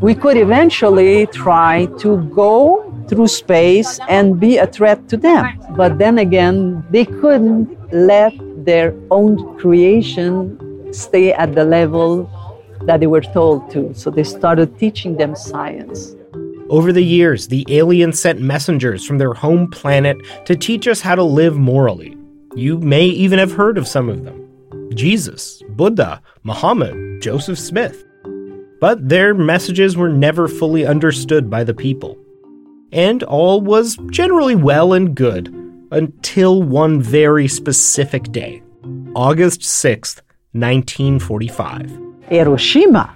we 0.00 0.14
could 0.14 0.36
eventually 0.36 1.26
try 1.26 1.86
to 1.98 2.18
go 2.34 2.84
through 3.08 3.26
space 3.26 3.98
and 4.08 4.38
be 4.38 4.58
a 4.58 4.66
threat 4.66 5.08
to 5.08 5.16
them. 5.16 5.58
But 5.76 5.98
then 5.98 6.18
again, 6.18 6.84
they 6.90 7.04
couldn't 7.04 7.76
let 7.92 8.32
their 8.64 8.94
own 9.10 9.58
creation 9.58 10.92
stay 10.92 11.32
at 11.32 11.54
the 11.54 11.64
level 11.64 12.30
that 12.82 13.00
they 13.00 13.06
were 13.06 13.20
told 13.20 13.70
to. 13.72 13.92
So 13.94 14.10
they 14.10 14.24
started 14.24 14.78
teaching 14.78 15.16
them 15.16 15.34
science. 15.34 16.14
Over 16.70 16.92
the 16.92 17.04
years, 17.04 17.48
the 17.48 17.64
aliens 17.70 18.20
sent 18.20 18.42
messengers 18.42 19.02
from 19.02 19.16
their 19.16 19.32
home 19.32 19.70
planet 19.70 20.18
to 20.44 20.54
teach 20.54 20.86
us 20.86 21.00
how 21.00 21.14
to 21.14 21.22
live 21.22 21.56
morally. 21.56 22.14
You 22.54 22.78
may 22.78 23.06
even 23.06 23.38
have 23.38 23.52
heard 23.52 23.78
of 23.78 23.88
some 23.88 24.10
of 24.10 24.24
them 24.24 24.44
Jesus, 24.94 25.62
Buddha, 25.70 26.20
Muhammad, 26.42 27.22
Joseph 27.22 27.58
Smith. 27.58 28.04
But 28.80 29.08
their 29.08 29.32
messages 29.32 29.96
were 29.96 30.10
never 30.10 30.46
fully 30.46 30.84
understood 30.86 31.48
by 31.48 31.64
the 31.64 31.72
people. 31.74 32.18
And 32.92 33.22
all 33.22 33.60
was 33.62 33.96
generally 34.10 34.54
well 34.54 34.92
and 34.92 35.14
good 35.14 35.48
until 35.90 36.62
one 36.62 37.00
very 37.00 37.48
specific 37.48 38.24
day 38.30 38.62
August 39.14 39.62
6th, 39.62 40.20
1945. 40.52 41.98
Hiroshima. 42.28 43.14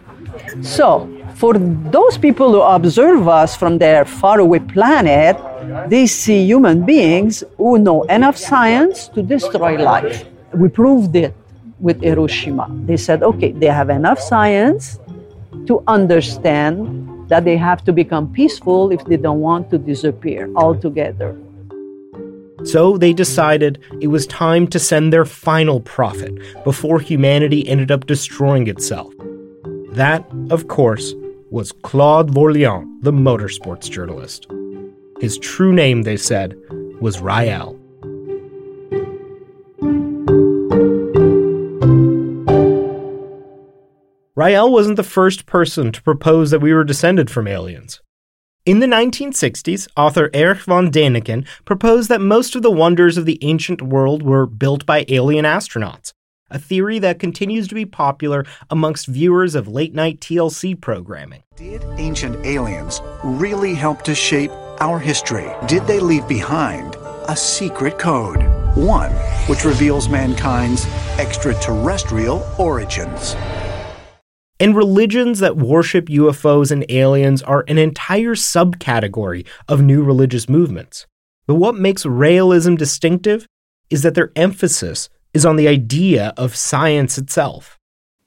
So, 0.62 1.06
for 1.42 1.54
those 1.98 2.16
people 2.16 2.52
who 2.52 2.60
observe 2.62 3.26
us 3.26 3.56
from 3.56 3.76
their 3.76 4.04
faraway 4.04 4.60
planet, 4.60 5.36
they 5.90 6.06
see 6.06 6.46
human 6.46 6.86
beings 6.86 7.42
who 7.56 7.78
know 7.78 8.04
enough 8.04 8.36
science 8.36 9.08
to 9.08 9.22
destroy 9.24 9.76
life. 9.76 10.24
We 10.54 10.68
proved 10.68 11.16
it 11.16 11.34
with 11.80 12.00
Hiroshima. 12.00 12.68
They 12.86 12.96
said, 12.96 13.24
okay, 13.24 13.50
they 13.50 13.66
have 13.66 13.90
enough 13.90 14.20
science 14.20 15.00
to 15.66 15.82
understand 15.88 17.28
that 17.28 17.44
they 17.44 17.56
have 17.56 17.82
to 17.86 17.92
become 17.92 18.32
peaceful 18.32 18.92
if 18.92 19.04
they 19.06 19.16
don't 19.16 19.40
want 19.40 19.68
to 19.70 19.78
disappear 19.78 20.48
altogether. 20.54 21.36
So 22.62 22.96
they 22.96 23.12
decided 23.12 23.80
it 24.00 24.06
was 24.14 24.28
time 24.28 24.68
to 24.68 24.78
send 24.78 25.12
their 25.12 25.24
final 25.24 25.80
prophet 25.80 26.32
before 26.62 27.00
humanity 27.00 27.66
ended 27.66 27.90
up 27.90 28.06
destroying 28.06 28.68
itself. 28.68 29.12
That, 29.90 30.24
of 30.48 30.68
course, 30.68 31.14
was 31.52 31.70
Claude 31.70 32.30
Vorilhon, 32.30 32.86
the 33.02 33.12
motorsports 33.12 33.90
journalist. 33.90 34.46
His 35.20 35.36
true 35.36 35.72
name, 35.72 36.02
they 36.02 36.16
said, 36.16 36.56
was 36.98 37.20
Rael. 37.20 37.78
Rael 44.34 44.72
wasn't 44.72 44.96
the 44.96 45.02
first 45.02 45.44
person 45.44 45.92
to 45.92 46.02
propose 46.02 46.50
that 46.50 46.60
we 46.60 46.72
were 46.72 46.84
descended 46.84 47.30
from 47.30 47.46
aliens. 47.46 48.00
In 48.64 48.78
the 48.78 48.86
1960s, 48.86 49.88
author 49.94 50.30
Erich 50.32 50.60
von 50.60 50.90
Däniken 50.90 51.46
proposed 51.66 52.08
that 52.08 52.22
most 52.22 52.56
of 52.56 52.62
the 52.62 52.70
wonders 52.70 53.18
of 53.18 53.26
the 53.26 53.38
ancient 53.42 53.82
world 53.82 54.22
were 54.22 54.46
built 54.46 54.86
by 54.86 55.04
alien 55.08 55.44
astronauts, 55.44 56.12
a 56.52 56.58
theory 56.58 56.98
that 57.00 57.18
continues 57.18 57.66
to 57.68 57.74
be 57.74 57.86
popular 57.86 58.44
amongst 58.70 59.06
viewers 59.06 59.54
of 59.54 59.66
late 59.66 59.94
night 59.94 60.20
TLC 60.20 60.80
programming. 60.80 61.42
Did 61.56 61.84
ancient 61.96 62.44
aliens 62.46 63.00
really 63.24 63.74
help 63.74 64.02
to 64.02 64.14
shape 64.14 64.52
our 64.80 64.98
history? 64.98 65.50
Did 65.66 65.86
they 65.86 65.98
leave 65.98 66.28
behind 66.28 66.96
a 67.28 67.36
secret 67.36 67.98
code? 67.98 68.42
One 68.76 69.12
which 69.48 69.64
reveals 69.64 70.08
mankind's 70.08 70.86
extraterrestrial 71.18 72.46
origins. 72.58 73.34
And 74.60 74.76
religions 74.76 75.40
that 75.40 75.56
worship 75.56 76.06
UFOs 76.06 76.70
and 76.70 76.86
aliens 76.88 77.42
are 77.42 77.64
an 77.66 77.78
entire 77.78 78.36
subcategory 78.36 79.44
of 79.66 79.82
new 79.82 80.04
religious 80.04 80.48
movements. 80.48 81.06
But 81.46 81.56
what 81.56 81.74
makes 81.74 82.04
Raelism 82.04 82.78
distinctive 82.78 83.46
is 83.90 84.02
that 84.02 84.14
their 84.14 84.30
emphasis 84.36 85.08
is 85.34 85.46
on 85.46 85.56
the 85.56 85.68
idea 85.68 86.32
of 86.36 86.54
science 86.56 87.18
itself. 87.18 87.78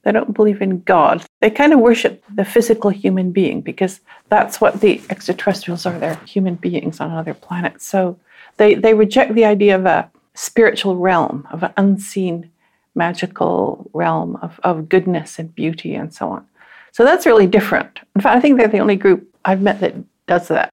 They 0.04 0.12
don't 0.12 0.34
believe 0.34 0.62
in 0.62 0.82
God. 0.82 1.24
They 1.42 1.50
kind 1.50 1.74
of 1.74 1.80
worship 1.80 2.24
the 2.34 2.46
physical 2.46 2.92
human 2.92 3.32
being 3.32 3.62
because 3.62 4.02
that's 4.30 4.62
what 4.62 4.82
the 4.82 5.02
extraterrestrials 5.10 5.86
are. 5.86 5.98
They're 5.98 6.16
human 6.28 6.56
beings 6.56 7.00
on 7.00 7.10
another 7.10 7.34
planet. 7.34 7.82
So 7.82 8.20
they, 8.58 8.76
they 8.76 8.94
reject 8.94 9.34
the 9.34 9.46
idea 9.46 9.76
of 9.76 9.86
a 9.86 10.10
spiritual 10.36 10.96
realm, 10.98 11.48
of 11.52 11.64
an 11.64 11.74
unseen 11.78 12.52
magical 12.94 13.90
realm 13.94 14.38
of, 14.42 14.60
of 14.64 14.88
goodness 14.88 15.40
and 15.40 15.54
beauty 15.54 15.96
and 15.96 16.14
so 16.14 16.30
on. 16.30 16.46
So 16.92 17.04
that's 17.04 17.26
really 17.26 17.48
different. 17.48 18.00
In 18.16 18.22
fact, 18.22 18.38
I 18.38 18.40
think 18.40 18.58
they're 18.58 18.68
the 18.68 18.80
only 18.80 18.96
group 18.96 19.28
I've 19.44 19.62
met 19.62 19.82
that 19.82 19.96
does 20.28 20.48
that. 20.48 20.70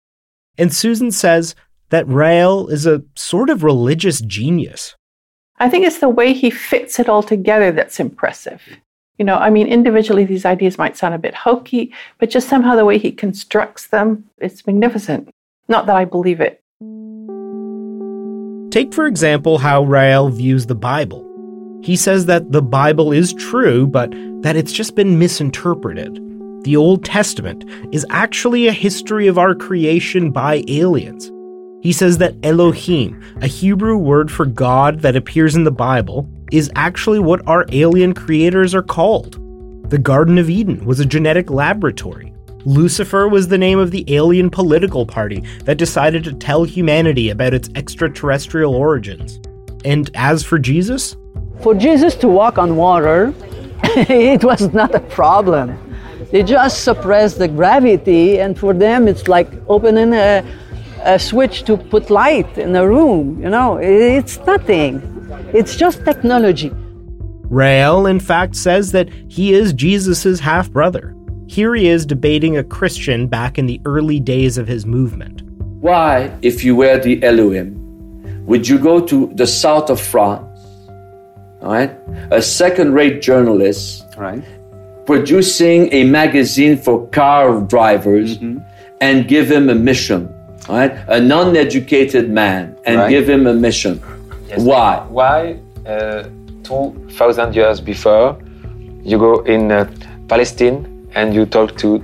And 0.59 0.73
Susan 0.73 1.11
says 1.11 1.55
that 1.89 2.07
Rael 2.07 2.69
is 2.69 2.87
a 2.87 3.03
sort 3.17 3.51
of 3.51 3.65
religious 3.65 4.21
genius. 4.21 4.95
I 5.63 5.69
think 5.69 5.87
it's 5.87 6.01
the 6.01 6.09
way 6.09 6.33
he 6.33 6.51
fits 6.51 6.99
it 6.99 7.09
all 7.09 7.23
together 7.23 7.71
that's 7.71 8.01
impressive. 8.01 8.61
You 9.17 9.25
know, 9.25 9.37
I 9.37 9.49
mean, 9.49 9.69
individually, 9.69 10.25
these 10.25 10.45
ideas 10.45 10.77
might 10.77 10.97
sound 10.97 11.15
a 11.15 11.19
bit 11.19 11.37
hokey, 11.37 11.95
but 12.19 12.31
just 12.31 12.49
somehow 12.49 12.75
the 12.75 12.85
way 12.85 12.99
he 12.99 13.13
constructs 13.13 13.87
them, 13.87 14.29
it's 14.39 14.67
magnificent. 14.67 15.31
Not 15.69 15.87
that 15.87 15.95
I 15.95 16.05
believe 16.05 16.41
it. 16.41 16.61
Take, 18.73 18.93
for 18.93 19.07
example, 19.07 19.59
how 19.59 19.85
Rael 19.85 20.31
views 20.31 20.67
the 20.67 20.75
Bible. 20.75 21.25
He 21.85 21.95
says 21.95 22.27
that 22.27 22.51
the 22.51 22.63
Bible 22.63 23.13
is 23.13 23.33
true, 23.33 23.87
but 23.87 24.11
that 24.43 24.57
it's 24.57 24.73
just 24.73 24.97
been 24.97 25.17
misinterpreted. 25.17 26.13
The 26.65 26.75
Old 26.75 27.05
Testament 27.05 27.65
is 27.95 28.05
actually 28.11 28.67
a 28.67 28.73
history 28.73 29.29
of 29.29 29.39
our 29.39 29.55
creation 29.55 30.33
by 30.33 30.65
aliens. 30.67 31.31
He 31.83 31.93
says 31.93 32.19
that 32.19 32.37
Elohim, 32.45 33.21
a 33.41 33.49
Hebrew 33.49 33.97
word 33.97 34.31
for 34.31 34.47
God 34.47 35.01
that 35.01 35.17
appears 35.17 35.57
in 35.57 35.65
the 35.65 35.73
Bible, 35.73 36.29
is 36.53 36.71
actually 36.77 37.19
what 37.19 37.45
our 37.49 37.67
alien 37.73 38.15
creators 38.15 38.73
are 38.73 38.85
called. 38.85 39.33
The 39.91 39.99
Garden 39.99 40.39
of 40.39 40.49
Eden 40.49 40.85
was 40.85 41.01
a 41.01 41.05
genetic 41.05 41.51
laboratory. 41.51 42.33
Lucifer 42.65 43.27
was 43.27 43.49
the 43.49 43.59
name 43.59 43.81
of 43.81 43.91
the 43.91 44.05
alien 44.15 44.49
political 44.49 45.05
party 45.05 45.41
that 45.65 45.77
decided 45.77 46.23
to 46.23 46.33
tell 46.33 46.63
humanity 46.63 47.31
about 47.31 47.53
its 47.53 47.69
extraterrestrial 47.75 48.77
origins. 48.77 49.41
And 49.85 50.09
as 50.15 50.45
for 50.45 50.61
Jesus? 50.61 51.17
For 51.63 51.75
Jesus 51.75 52.15
to 52.17 52.29
walk 52.29 52.59
on 52.59 52.77
water, 52.77 53.35
it 53.83 54.45
was 54.45 54.73
not 54.73 54.95
a 54.95 55.01
problem. 55.01 55.77
They 56.31 56.45
just 56.45 56.85
suppressed 56.85 57.39
the 57.39 57.49
gravity, 57.49 58.39
and 58.39 58.57
for 58.57 58.73
them, 58.73 59.09
it's 59.09 59.27
like 59.27 59.51
opening 59.69 60.15
a, 60.15 60.47
a 61.05 61.19
switch 61.19 61.65
to 61.65 61.77
put 61.77 62.11
light 62.11 62.57
in 62.59 62.75
a 62.77 62.87
room. 62.87 63.41
You 63.43 63.51
know, 63.51 63.77
it's 63.77 64.39
nothing. 64.47 65.01
It's 65.53 65.77
just 65.77 66.05
technology. 66.05 66.71
Rael, 67.51 68.07
in 68.07 68.21
fact, 68.21 68.57
says 68.57 68.93
that 68.93 69.09
he 69.29 69.53
is 69.53 69.73
Jesus' 69.73 70.41
half 70.41 70.71
brother. 70.71 71.15
Here 71.47 71.75
he 71.75 71.89
is 71.89 72.07
debating 72.07 72.57
a 72.57 72.65
Christian 72.65 73.27
back 73.27 73.59
in 73.59 73.67
the 73.67 73.81
early 73.85 74.21
days 74.21 74.57
of 74.57 74.67
his 74.67 74.87
movement. 74.87 75.43
Why, 75.81 76.35
if 76.41 76.65
you 76.65 76.77
were 76.77 76.99
the 76.99 77.23
Elohim, 77.23 77.77
would 78.47 78.67
you 78.67 78.79
go 78.79 79.01
to 79.01 79.31
the 79.35 79.47
south 79.47 79.91
of 79.91 80.01
France, 80.01 80.61
right? 81.61 81.91
A 82.31 82.41
second 82.41 82.95
rate 82.95 83.21
journalist, 83.21 84.05
Right. 84.17 84.43
producing 85.07 85.93
a 85.93 86.05
magazine 86.05 86.77
for 86.77 87.07
car 87.09 87.61
drivers 87.63 88.39
Mm-hmm. 88.39 88.59
and 89.01 89.29
give 89.29 89.51
him 89.51 89.69
a 89.69 89.75
mission, 89.75 90.32
right? 90.69 90.93
A 91.09 91.21
non 91.21 91.57
educated 91.57 92.31
man 92.31 92.77
and 92.85 92.97
Right. 92.99 93.11
give 93.11 93.29
him 93.29 93.47
a 93.47 93.55
mission. 93.55 94.01
Yes. 94.49 94.61
Why? 94.61 95.05
Why, 95.09 95.57
uh, 95.87 96.25
2,000 96.63 97.55
years 97.55 97.81
before, 97.81 98.37
you 99.03 99.19
go 99.19 99.41
in 99.41 99.73
uh, 99.73 99.91
Palestine 100.29 100.87
and 101.15 101.35
you 101.35 101.47
talk 101.47 101.77
to 101.79 102.03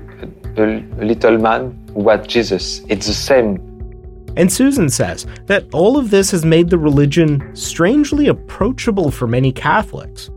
a, 0.56 0.62
a 1.00 1.04
little 1.04 1.38
man 1.38 1.78
who 1.94 2.00
was 2.00 2.26
Jesus? 2.26 2.82
It's 2.88 3.06
the 3.06 3.14
same. 3.14 3.60
And 4.36 4.52
Susan 4.52 4.88
says 4.88 5.26
that 5.46 5.66
all 5.72 5.96
of 5.96 6.10
this 6.10 6.30
has 6.30 6.44
made 6.44 6.70
the 6.70 6.78
religion 6.78 7.50
strangely 7.54 8.28
approachable 8.28 9.10
for 9.10 9.26
many 9.26 9.50
Catholics. 9.52 10.30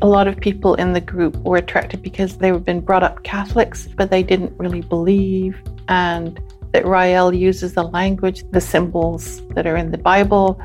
A 0.00 0.06
lot 0.06 0.28
of 0.28 0.36
people 0.38 0.74
in 0.76 0.92
the 0.92 1.00
group 1.00 1.36
were 1.38 1.56
attracted 1.58 2.02
because 2.02 2.38
they 2.38 2.48
had 2.48 2.64
been 2.64 2.80
brought 2.80 3.02
up 3.02 3.24
Catholics, 3.24 3.88
but 3.96 4.10
they 4.10 4.22
didn't 4.22 4.52
really 4.56 4.80
believe. 4.80 5.56
And 5.88 6.40
that 6.78 6.86
Rael 6.86 7.34
uses 7.34 7.74
the 7.74 7.82
language, 7.82 8.44
the 8.52 8.60
symbols 8.60 9.42
that 9.48 9.66
are 9.66 9.76
in 9.76 9.90
the 9.90 9.98
Bible. 9.98 10.60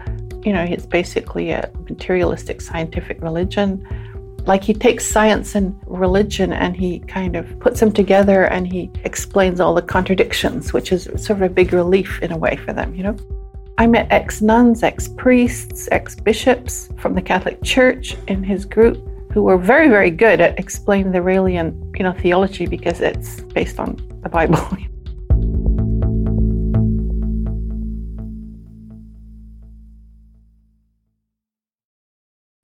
You 0.46 0.54
know, 0.54 0.62
it's 0.62 0.86
basically 0.86 1.50
a 1.50 1.72
materialistic 1.90 2.62
scientific 2.62 3.20
religion. 3.24 3.84
Like 4.46 4.64
he 4.64 4.76
takes 4.76 5.08
science 5.08 5.56
and 5.56 5.76
religion 5.88 6.54
and 6.54 6.78
he 6.78 7.00
kind 7.00 7.36
of 7.36 7.60
puts 7.60 7.80
them 7.80 7.92
together 7.92 8.44
and 8.44 8.72
he 8.72 8.92
explains 9.04 9.60
all 9.60 9.74
the 9.74 9.82
contradictions, 9.82 10.72
which 10.72 10.92
is 10.92 11.06
sort 11.16 11.38
of 11.40 11.42
a 11.42 11.50
big 11.50 11.74
relief 11.74 12.22
in 12.22 12.32
a 12.32 12.38
way 12.38 12.58
for 12.58 12.74
them, 12.74 12.94
you 12.94 13.02
know? 13.02 13.18
I 13.80 13.88
met 13.88 14.06
ex 14.12 14.40
nuns, 14.40 14.84
ex 14.84 15.08
priests, 15.18 15.90
ex 15.92 16.16
bishops 16.16 16.90
from 17.00 17.16
the 17.16 17.24
Catholic 17.24 17.64
Church 17.64 18.16
in 18.28 18.44
his 18.44 18.66
group 18.66 18.98
who 19.32 19.42
were 19.42 19.58
very, 19.58 19.90
very 19.90 20.12
good 20.12 20.42
at 20.42 20.60
explaining 20.60 21.12
the 21.12 21.20
Raelian, 21.20 21.98
you 21.98 22.04
know, 22.04 22.14
theology 22.14 22.68
because 22.68 23.02
it's 23.02 23.42
based 23.58 23.80
on 23.80 23.98
the 24.22 24.30
Bible. 24.30 24.60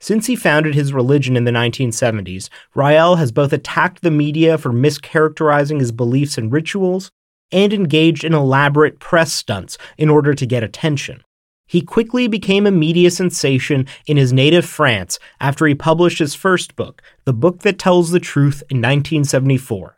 Since 0.10 0.26
he 0.26 0.36
founded 0.36 0.74
his 0.74 0.92
religion 0.92 1.38
in 1.38 1.44
the 1.44 1.52
1970s, 1.52 2.50
Rael 2.74 3.18
has 3.18 3.32
both 3.32 3.54
attacked 3.54 4.02
the 4.02 4.10
media 4.10 4.58
for 4.58 4.72
mischaracterizing 4.72 5.80
his 5.80 5.92
beliefs 5.92 6.36
and 6.36 6.52
rituals 6.52 7.12
and 7.52 7.72
engaged 7.72 8.24
in 8.24 8.34
elaborate 8.34 8.98
press 8.98 9.32
stunts 9.32 9.78
in 10.00 10.10
order 10.10 10.34
to 10.34 10.48
get 10.48 10.64
attention. 10.64 11.24
He 11.68 11.84
quickly 11.84 12.28
became 12.28 12.66
a 12.66 12.72
media 12.72 13.12
sensation 13.12 13.86
in 14.08 14.18
his 14.18 14.34
native 14.34 14.66
France 14.66 15.20
after 15.40 15.68
he 15.68 15.76
published 15.76 16.18
his 16.18 16.34
first 16.34 16.76
book, 16.76 17.04
The 17.26 17.34
Book 17.34 17.60
That 17.60 17.78
Tells 17.78 18.10
the 18.10 18.20
Truth, 18.20 18.64
in 18.72 18.78
1974. 18.78 19.96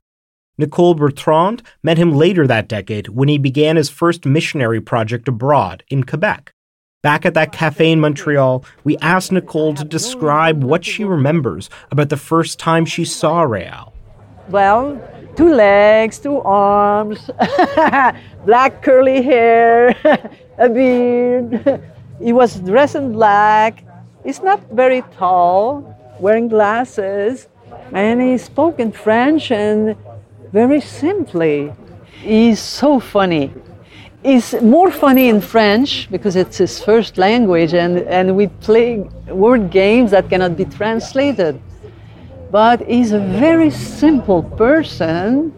Nicole 0.57 0.93
Bertrand 0.93 1.63
met 1.83 1.97
him 1.97 2.11
later 2.11 2.45
that 2.45 2.67
decade 2.67 3.07
when 3.07 3.29
he 3.29 3.37
began 3.37 3.77
his 3.77 3.89
first 3.89 4.25
missionary 4.25 4.81
project 4.81 5.29
abroad 5.29 5.85
in 5.89 6.03
Quebec. 6.03 6.51
Back 7.03 7.25
at 7.25 7.33
that 7.33 7.51
cafe 7.51 7.91
in 7.91 7.99
Montreal, 7.99 8.63
we 8.83 8.95
asked 8.97 9.31
Nicole 9.31 9.73
to 9.73 9.83
describe 9.83 10.63
what 10.63 10.85
she 10.85 11.03
remembers 11.03 11.67
about 11.89 12.09
the 12.09 12.17
first 12.17 12.59
time 12.59 12.85
she 12.85 13.05
saw 13.05 13.41
Rael. 13.41 13.91
Well, 14.49 15.01
two 15.35 15.51
legs, 15.51 16.19
two 16.19 16.37
arms, 16.41 17.27
black 18.45 18.83
curly 18.83 19.23
hair, 19.23 19.95
a 20.59 20.69
beard. 20.69 21.81
he 22.21 22.33
was 22.33 22.59
dressed 22.59 22.93
in 22.93 23.13
black. 23.13 23.83
He's 24.23 24.43
not 24.43 24.61
very 24.71 25.01
tall, 25.17 25.97
wearing 26.19 26.49
glasses, 26.49 27.47
and 27.93 28.21
he 28.21 28.37
spoke 28.37 28.79
in 28.79 28.91
French 28.91 29.49
and 29.49 29.95
very 30.51 30.79
simply. 30.79 31.73
He's 32.21 32.59
so 32.59 32.99
funny. 32.99 33.51
He's 34.23 34.53
more 34.61 34.91
funny 34.91 35.29
in 35.29 35.41
French 35.41 36.09
because 36.11 36.35
it's 36.35 36.57
his 36.57 36.83
first 36.83 37.17
language, 37.17 37.73
and, 37.73 37.99
and 37.99 38.35
we 38.35 38.47
play 38.47 38.99
word 39.27 39.71
games 39.71 40.11
that 40.11 40.29
cannot 40.29 40.55
be 40.55 40.65
translated 40.65 41.59
but 42.51 42.85
he's 42.85 43.13
a 43.13 43.19
very 43.19 43.71
simple 43.71 44.43
person. 44.43 45.53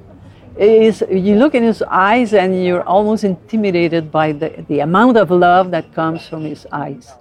Is 0.55 1.03
you 1.09 1.35
look 1.35 1.55
in 1.55 1.63
his 1.63 1.81
eyes 1.81 2.33
and 2.33 2.63
you're 2.63 2.83
almost 2.83 3.23
intimidated 3.23 4.11
by 4.11 4.33
the, 4.33 4.63
the 4.67 4.81
amount 4.81 5.17
of 5.17 5.31
love 5.31 5.71
that 5.71 5.93
comes 5.95 6.27
from 6.27 6.43
his 6.43 6.67
eyes. 6.71 7.11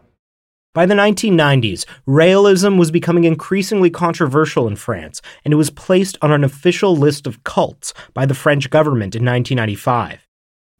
By 0.75 0.85
the 0.85 0.95
1990s, 0.95 1.87
Raelism 2.07 2.79
was 2.79 2.91
becoming 2.91 3.25
increasingly 3.25 3.89
controversial 3.89 4.67
in 4.69 4.77
France, 4.77 5.23
and 5.45 5.53
it 5.53 5.57
was 5.57 5.71
placed 5.71 6.19
on 6.21 6.31
an 6.31 6.45
official 6.45 6.95
list 6.95 7.27
of 7.27 7.43
cults 7.45 7.95
by 8.13 8.27
the 8.27 8.35
French 8.35 8.69
government 8.69 9.15
in 9.15 9.25
1995. 9.25 10.27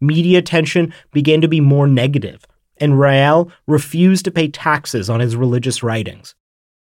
Media 0.03 0.39
attention 0.39 0.93
began 1.13 1.41
to 1.41 1.49
be 1.49 1.61
more 1.61 1.87
negative, 1.87 2.45
and 2.79 2.99
Rael 2.99 3.53
refused 3.69 4.25
to 4.25 4.33
pay 4.33 4.49
taxes 4.49 5.09
on 5.09 5.21
his 5.21 5.37
religious 5.37 5.85
writings. 5.85 6.35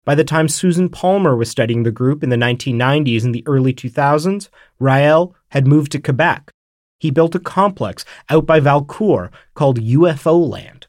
By 0.06 0.16
the 0.16 0.24
time 0.24 0.48
Susan 0.48 0.88
Palmer 0.88 1.36
was 1.36 1.52
studying 1.52 1.84
the 1.84 1.92
group 1.92 2.24
in 2.24 2.30
the 2.30 2.38
1990s 2.38 3.26
and 3.26 3.36
the 3.36 3.44
early 3.46 3.74
2000s, 3.74 4.48
Rael 4.80 5.36
had 5.50 5.68
moved 5.68 5.92
to 5.92 6.00
Quebec. 6.00 6.50
He 6.98 7.12
built 7.12 7.36
a 7.36 7.40
complex 7.40 8.06
out 8.30 8.46
by 8.46 8.62
Valcourt 8.62 9.32
called 9.54 9.82
UFO 9.82 10.50
Land. 10.50 10.88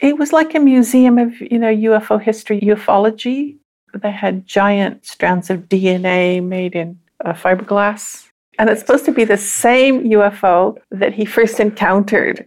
It 0.00 0.16
was 0.16 0.32
like 0.32 0.54
a 0.54 0.60
museum 0.60 1.18
of, 1.18 1.40
you 1.40 1.58
know, 1.58 1.74
UFO 1.74 2.22
history, 2.22 2.60
ufology. 2.60 3.56
They 3.92 4.12
had 4.12 4.46
giant 4.46 5.04
strands 5.04 5.50
of 5.50 5.68
DNA 5.68 6.40
made 6.40 6.76
in 6.76 7.00
uh, 7.24 7.32
fiberglass. 7.32 8.27
And 8.58 8.68
it's 8.68 8.80
supposed 8.80 9.04
to 9.04 9.12
be 9.12 9.24
the 9.24 9.36
same 9.36 10.04
UFO 10.10 10.76
that 10.90 11.14
he 11.14 11.24
first 11.24 11.60
encountered. 11.60 12.44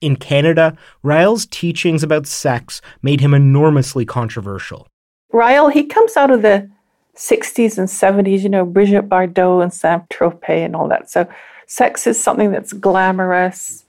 In 0.00 0.14
Canada, 0.14 0.76
Rael's 1.02 1.46
teachings 1.46 2.04
about 2.04 2.26
sex 2.28 2.80
made 3.02 3.20
him 3.20 3.34
enormously 3.34 4.06
controversial. 4.06 4.86
Ryle, 5.32 5.68
he 5.68 5.84
comes 5.84 6.16
out 6.16 6.30
of 6.30 6.42
the 6.42 6.70
60s 7.16 7.76
and 7.76 7.88
70s, 7.88 8.42
you 8.42 8.48
know, 8.48 8.64
Brigitte 8.64 9.08
Bardot 9.08 9.62
and 9.62 9.74
Saint-Tropez 9.74 10.64
and 10.64 10.76
all 10.76 10.88
that. 10.88 11.10
So 11.10 11.28
sex 11.66 12.06
is 12.06 12.22
something 12.22 12.52
that's 12.52 12.72
glamorous. 12.72 13.84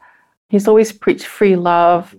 He's 0.49 0.67
always 0.67 0.91
preached 0.91 1.27
free 1.27 1.55
love. 1.55 2.15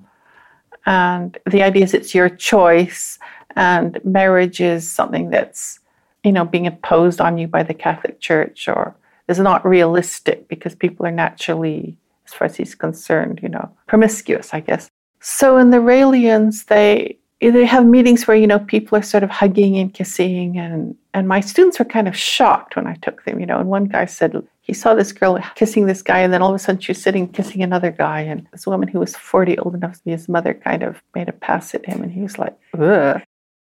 And 0.87 1.37
the 1.51 1.65
idea 1.65 1.83
is 1.83 1.93
it's 1.93 2.15
your 2.15 2.29
choice. 2.29 3.19
And 3.57 3.99
marriage 4.05 4.61
is 4.61 4.91
something 4.91 5.31
that's, 5.31 5.81
you 6.23 6.31
know, 6.31 6.45
being 6.45 6.67
imposed 6.67 7.21
on 7.21 7.37
you 7.37 7.49
by 7.49 7.65
the 7.65 7.75
Catholic 7.75 8.21
Church 8.21 8.69
or 8.69 8.95
is 9.31 9.38
not 9.38 9.64
realistic 9.64 10.49
because 10.49 10.75
people 10.75 11.07
are 11.07 11.11
naturally, 11.11 11.97
as 12.27 12.35
far 12.35 12.47
as 12.47 12.57
he's 12.57 12.75
concerned, 12.75 13.40
you 13.43 13.49
know, 13.49 13.71
promiscuous, 13.87 14.53
I 14.53 14.61
guess. 14.61 14.90
So 15.21 15.59
in 15.59 15.71
the 15.71 15.79
Raelians, 15.79 16.66
they 16.66 17.19
they 17.40 17.64
have 17.64 17.87
meetings 17.87 18.27
where 18.27 18.37
you 18.37 18.47
know 18.47 18.59
people 18.59 18.99
are 18.99 19.03
sort 19.03 19.23
of 19.23 19.31
hugging 19.31 19.79
and 19.79 19.95
kissing 19.95 20.59
and 20.59 20.95
and 21.14 21.27
my 21.27 21.40
students 21.40 21.79
were 21.79 21.87
kind 21.87 22.07
of 22.07 22.14
shocked 22.14 22.77
when 22.77 22.87
i 22.87 22.95
took 22.97 23.25
them 23.25 23.40
you 23.40 23.47
know 23.47 23.59
and 23.59 23.71
one 23.71 23.87
guy 23.87 24.05
said 24.05 24.47
he 24.61 24.75
saw 24.75 24.93
this 24.93 25.11
girl 25.11 25.38
kissing 25.55 25.87
this 25.87 26.03
guy 26.03 26.19
and 26.19 26.35
then 26.35 26.43
all 26.43 26.51
of 26.51 26.55
a 26.55 26.59
sudden 26.59 26.79
she 26.79 26.93
was 26.93 27.01
sitting 27.01 27.27
kissing 27.27 27.62
another 27.62 27.90
guy 27.90 28.21
and 28.21 28.47
this 28.53 28.66
woman 28.66 28.88
who 28.88 28.99
was 28.99 29.16
40 29.16 29.59
old 29.61 29.75
enough 29.75 29.95
to 29.95 30.05
be 30.05 30.11
his 30.11 30.29
mother 30.29 30.53
kind 30.53 30.83
of 30.83 31.03
made 31.14 31.31
a 31.31 31.33
pass 31.33 31.75
at 31.75 31.87
him 31.87 32.03
and 32.03 32.12
he 32.12 32.21
was 32.21 32.38
like 32.38 32.55
Ugh. 32.79 33.23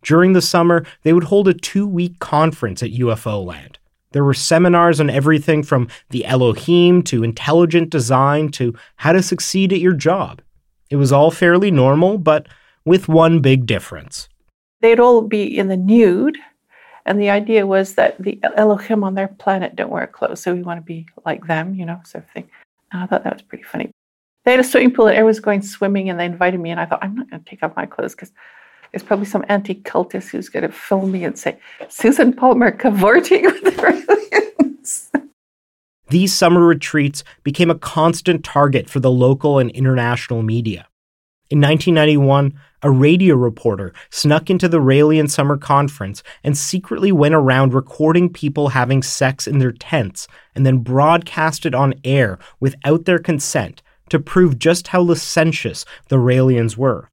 During 0.05 0.33
the 0.33 0.41
summer, 0.41 0.85
they 1.01 1.13
would 1.13 1.23
hold 1.25 1.47
a 1.47 1.53
two 1.55 1.87
week 1.87 2.19
conference 2.19 2.83
at 2.83 2.91
UFO 2.91 3.43
Land. 3.43 3.79
There 4.15 4.23
were 4.23 4.33
seminars 4.33 5.01
on 5.01 5.09
everything 5.09 5.61
from 5.61 5.89
the 6.09 6.23
Elohim 6.23 7.03
to 7.03 7.21
intelligent 7.21 7.89
design 7.89 8.47
to 8.51 8.73
how 8.95 9.11
to 9.11 9.21
succeed 9.21 9.73
at 9.73 9.81
your 9.81 9.91
job. 9.91 10.41
It 10.89 10.95
was 10.95 11.11
all 11.11 11.31
fairly 11.31 11.69
normal, 11.69 12.17
but 12.17 12.47
with 12.85 13.09
one 13.09 13.41
big 13.41 13.65
difference. 13.65 14.29
they'd 14.79 15.01
all 15.01 15.21
be 15.21 15.57
in 15.57 15.67
the 15.67 15.75
nude 15.75 16.37
And 17.05 17.19
the 17.19 17.29
idea 17.29 17.67
was 17.67 17.95
that 17.95 18.17
the 18.19 18.39
Elohim 18.55 19.03
on 19.03 19.13
their 19.13 19.27
planet 19.27 19.75
don't 19.75 19.91
wear 19.91 20.07
clothes, 20.07 20.41
so 20.41 20.53
we 20.53 20.63
want 20.63 20.79
to 20.79 20.85
be 20.85 21.05
like 21.25 21.45
them, 21.45 21.75
you 21.75 21.85
know, 21.85 22.01
sort 22.03 22.23
of 22.23 22.29
thing. 22.31 22.49
And 22.91 23.03
I 23.03 23.05
thought 23.05 23.23
that 23.23 23.33
was 23.33 23.41
pretty 23.43 23.63
funny. 23.63 23.91
They 24.43 24.51
had 24.51 24.59
a 24.59 24.63
swimming 24.63 24.93
pool 24.93 25.07
and 25.07 25.15
everyone 25.15 25.27
was 25.27 25.39
going 25.39 25.61
swimming 25.61 26.09
and 26.09 26.19
they 26.19 26.25
invited 26.25 26.59
me 26.59 26.71
and 26.71 26.79
I 26.79 26.85
thought, 26.85 27.03
I'm 27.03 27.15
not 27.15 27.29
going 27.29 27.43
to 27.43 27.49
take 27.49 27.63
off 27.63 27.75
my 27.75 27.85
clothes 27.85 28.13
because 28.13 28.31
there's 28.91 29.03
probably 29.03 29.25
some 29.25 29.43
anti-cultist 29.49 30.29
who's 30.29 30.49
going 30.49 30.63
to 30.63 30.71
film 30.71 31.11
me 31.11 31.23
and 31.23 31.37
say, 31.37 31.57
Susan 31.89 32.31
Palmer 32.31 32.71
cavorting 32.71 33.43
with 33.43 33.79
aliens. 33.79 34.04
These 36.15 36.33
summer 36.33 36.61
retreats 36.61 37.25
became 37.43 37.69
a 37.69 37.77
constant 37.77 38.45
target 38.45 38.89
for 38.89 39.01
the 39.01 39.11
local 39.11 39.59
and 39.59 39.69
international 39.71 40.43
media. 40.43 40.87
In 41.49 41.59
1991, 41.59 42.57
a 42.83 42.89
radio 42.89 43.35
reporter 43.35 43.93
snuck 44.09 44.49
into 44.49 44.69
the 44.69 44.79
Raelian 44.79 45.29
Summer 45.29 45.57
Conference 45.57 46.23
and 46.41 46.57
secretly 46.57 47.11
went 47.11 47.35
around 47.35 47.73
recording 47.73 48.31
people 48.31 48.69
having 48.69 49.03
sex 49.03 49.45
in 49.45 49.59
their 49.59 49.73
tents 49.73 50.25
and 50.55 50.65
then 50.65 50.77
broadcast 50.77 51.65
it 51.65 51.75
on 51.75 51.93
air 52.05 52.39
without 52.61 53.03
their 53.03 53.19
consent 53.19 53.83
to 54.07 54.17
prove 54.17 54.57
just 54.57 54.87
how 54.87 55.01
licentious 55.01 55.83
the 56.07 56.15
Raelians 56.15 56.77
were. 56.77 57.09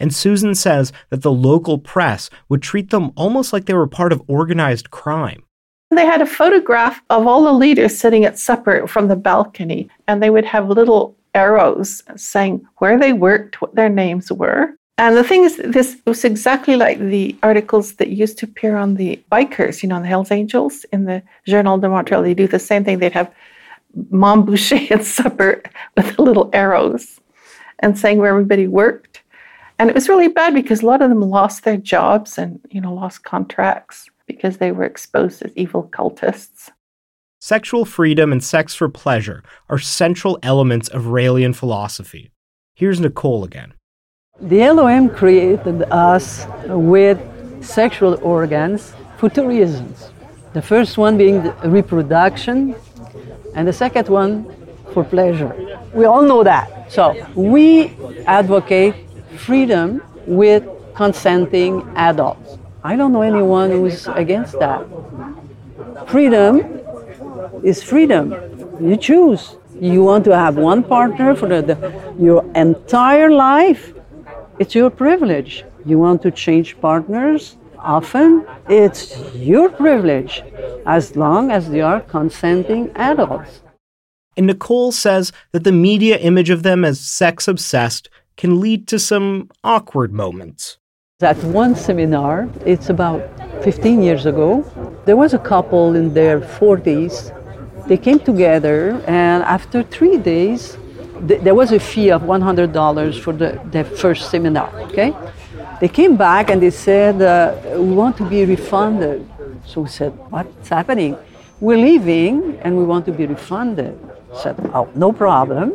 And 0.00 0.12
Susan 0.12 0.56
says 0.56 0.92
that 1.10 1.22
the 1.22 1.30
local 1.30 1.78
press 1.78 2.30
would 2.48 2.62
treat 2.62 2.90
them 2.90 3.12
almost 3.14 3.52
like 3.52 3.66
they 3.66 3.74
were 3.74 3.86
part 3.86 4.12
of 4.12 4.24
organized 4.26 4.90
crime. 4.90 5.44
They 5.90 6.06
had 6.06 6.22
a 6.22 6.26
photograph 6.26 7.02
of 7.10 7.26
all 7.26 7.42
the 7.42 7.52
leaders 7.52 7.98
sitting 7.98 8.24
at 8.24 8.38
supper 8.38 8.86
from 8.86 9.08
the 9.08 9.16
balcony, 9.16 9.88
and 10.06 10.22
they 10.22 10.30
would 10.30 10.44
have 10.44 10.68
little 10.68 11.16
arrows 11.34 12.02
saying 12.16 12.64
where 12.78 12.98
they 12.98 13.12
worked, 13.12 13.60
what 13.60 13.74
their 13.74 13.88
names 13.88 14.30
were. 14.30 14.74
And 14.98 15.16
the 15.16 15.24
thing 15.24 15.44
is, 15.44 15.56
this 15.56 15.96
was 16.06 16.24
exactly 16.24 16.76
like 16.76 16.98
the 16.98 17.34
articles 17.42 17.94
that 17.94 18.10
used 18.10 18.38
to 18.38 18.46
appear 18.46 18.76
on 18.76 18.94
the 18.94 19.20
bikers, 19.32 19.82
you 19.82 19.88
know, 19.88 19.96
on 19.96 20.02
the 20.02 20.08
Hells 20.08 20.30
Angels 20.30 20.84
in 20.92 21.06
the 21.06 21.22
Journal 21.46 21.78
de 21.78 21.88
Montreal. 21.88 22.22
They 22.22 22.34
do 22.34 22.46
the 22.46 22.58
same 22.58 22.84
thing. 22.84 22.98
They'd 22.98 23.12
have 23.12 23.32
Mom 24.10 24.44
Boucher 24.44 24.78
at 24.90 25.04
supper 25.04 25.62
with 25.96 26.18
little 26.18 26.50
arrows 26.52 27.18
and 27.78 27.98
saying 27.98 28.18
where 28.18 28.30
everybody 28.30 28.66
worked. 28.66 29.22
And 29.78 29.88
it 29.88 29.94
was 29.94 30.10
really 30.10 30.28
bad 30.28 30.52
because 30.52 30.82
a 30.82 30.86
lot 30.86 31.00
of 31.00 31.08
them 31.08 31.22
lost 31.22 31.64
their 31.64 31.78
jobs 31.78 32.36
and, 32.36 32.60
you 32.70 32.82
know, 32.82 32.92
lost 32.92 33.24
contracts 33.24 34.10
because 34.30 34.58
they 34.58 34.72
were 34.72 34.84
exposed 34.84 35.42
as 35.42 35.52
evil 35.56 35.82
cultists. 35.98 36.70
Sexual 37.40 37.84
freedom 37.84 38.32
and 38.32 38.42
sex 38.44 38.74
for 38.74 38.88
pleasure 38.88 39.42
are 39.68 39.78
central 39.78 40.38
elements 40.42 40.88
of 40.88 41.04
Raelian 41.16 41.54
philosophy. 41.54 42.30
Here's 42.74 43.00
Nicole 43.00 43.44
again. 43.44 43.74
The 44.40 44.62
Elohim 44.62 45.08
created 45.08 45.82
us 45.90 46.46
with 46.66 47.18
sexual 47.62 48.18
organs 48.22 48.94
for 49.18 49.28
two 49.28 49.46
reasons. 49.46 50.10
The 50.52 50.62
first 50.62 50.98
one 50.98 51.16
being 51.16 51.38
reproduction, 51.78 52.74
and 53.54 53.66
the 53.66 53.72
second 53.72 54.08
one 54.08 54.32
for 54.92 55.02
pleasure. 55.04 55.52
We 55.94 56.04
all 56.04 56.22
know 56.22 56.42
that. 56.44 56.66
So 56.90 57.04
we 57.34 57.92
advocate 58.26 58.94
freedom 59.36 60.02
with 60.26 60.62
consenting 60.94 61.72
adults. 61.96 62.59
I 62.82 62.96
don't 62.96 63.12
know 63.12 63.22
anyone 63.22 63.70
who's 63.70 64.08
against 64.08 64.58
that. 64.58 64.86
Freedom 66.08 66.80
is 67.62 67.82
freedom. 67.82 68.32
You 68.80 68.96
choose. 68.96 69.56
You 69.80 70.02
want 70.02 70.24
to 70.24 70.36
have 70.36 70.56
one 70.56 70.82
partner 70.82 71.34
for 71.34 71.48
the, 71.48 71.62
the, 71.62 72.14
your 72.18 72.44
entire 72.54 73.30
life, 73.30 73.94
it's 74.58 74.74
your 74.74 74.90
privilege. 74.90 75.64
You 75.86 75.98
want 75.98 76.20
to 76.22 76.30
change 76.30 76.78
partners 76.80 77.56
often, 77.78 78.46
it's 78.68 79.18
your 79.34 79.70
privilege, 79.70 80.42
as 80.84 81.16
long 81.16 81.50
as 81.50 81.70
they 81.70 81.80
are 81.80 82.00
consenting 82.00 82.90
adults. 82.94 83.62
And 84.36 84.46
Nicole 84.46 84.92
says 84.92 85.32
that 85.52 85.64
the 85.64 85.72
media 85.72 86.18
image 86.18 86.50
of 86.50 86.62
them 86.62 86.84
as 86.84 87.00
sex 87.00 87.48
obsessed 87.48 88.08
can 88.36 88.60
lead 88.60 88.86
to 88.88 88.98
some 88.98 89.50
awkward 89.64 90.12
moments. 90.12 90.78
At 91.22 91.36
one 91.44 91.74
seminar, 91.74 92.48
it's 92.64 92.88
about 92.88 93.20
15 93.62 94.02
years 94.02 94.24
ago, 94.24 94.64
there 95.04 95.18
was 95.18 95.34
a 95.34 95.38
couple 95.38 95.94
in 95.94 96.14
their 96.14 96.40
40s 96.40 97.30
they 97.86 97.98
came 97.98 98.20
together, 98.20 99.02
and 99.06 99.42
after 99.42 99.82
three 99.82 100.16
days, 100.16 100.78
th- 101.26 101.42
there 101.42 101.54
was 101.54 101.72
a 101.72 101.80
fee 101.80 102.10
of 102.10 102.22
$100 102.22 103.20
for 103.20 103.32
the, 103.34 103.84
first 103.96 104.30
seminar. 104.30 104.70
Okay, 104.84 105.12
they 105.80 105.88
came 105.88 106.16
back 106.16 106.50
and 106.50 106.62
they 106.62 106.70
said, 106.70 107.20
uh, 107.20 107.54
"We 107.74 107.92
want 107.92 108.16
to 108.18 108.24
be 108.24 108.46
refunded." 108.46 109.26
So 109.66 109.82
we 109.82 109.88
said, 109.88 110.12
"What's 110.30 110.68
happening?" 110.68 111.16
We're 111.60 111.82
leaving, 111.90 112.58
and 112.62 112.78
we 112.78 112.84
want 112.84 113.04
to 113.06 113.12
be 113.12 113.26
refunded. 113.26 113.98
Said, 114.32 114.56
"Oh, 114.72 114.88
no 114.94 115.12
problem." 115.12 115.72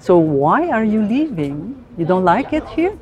So 0.00 0.18
why 0.18 0.70
are 0.70 0.84
you 0.84 1.02
leaving? 1.02 1.76
You 1.98 2.06
don't 2.06 2.24
like 2.24 2.52
it 2.52 2.66
here? 2.74 2.94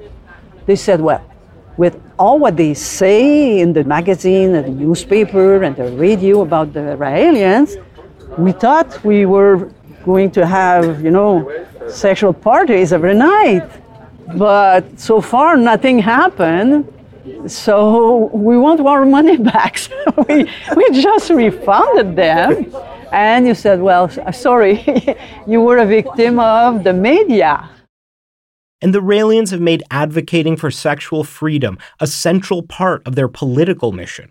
They 0.67 0.77
said, 0.77 1.01
"Well." 1.01 1.32
With 1.77 2.01
all 2.19 2.39
what 2.39 2.57
they 2.57 2.75
say 2.75 3.61
in 3.61 3.73
the 3.73 3.85
magazine 3.85 4.55
and 4.55 4.65
the 4.67 4.85
newspaper 4.85 5.63
and 5.63 5.75
the 5.75 5.91
radio 5.93 6.43
about 6.43 6.73
the 6.73 6.97
Raelians, 6.99 7.83
we 8.39 8.53
thought 8.53 9.03
we 9.05 9.27
were 9.27 9.71
going 10.05 10.31
to 10.33 10.47
have, 10.47 11.03
you 11.03 11.11
know, 11.11 11.51
sexual 11.89 12.33
parties 12.33 12.93
every 12.93 13.15
night. 13.15 13.69
But 14.37 14.99
so 14.99 15.21
far, 15.21 15.57
nothing 15.57 15.99
happened. 15.99 16.93
So 17.47 18.31
we 18.33 18.57
want 18.59 18.81
our 18.81 19.05
money 19.05 19.37
back. 19.53 19.79
So 19.79 19.93
we, 20.29 20.49
we 20.77 20.91
just 21.01 21.31
refunded 21.31 22.17
them. 22.17 22.75
And 23.13 23.47
you 23.47 23.55
said, 23.55 23.81
well, 23.81 24.09
sorry, 24.33 24.83
you 25.47 25.61
were 25.61 25.79
a 25.79 25.87
victim 25.87 26.39
of 26.39 26.83
the 26.83 26.93
media. 26.93 27.69
And 28.83 28.93
the 28.93 29.01
Raelians 29.01 29.53
have 29.53 29.61
made 29.61 29.85
advocating 29.93 30.57
for 30.57 30.71
sexual 30.71 31.23
freedom 31.23 31.79
a 32.01 32.07
central 32.07 32.65
part 32.65 33.07
of 33.07 33.15
their 33.15 33.29
political 33.29 33.93
mission. 33.93 34.31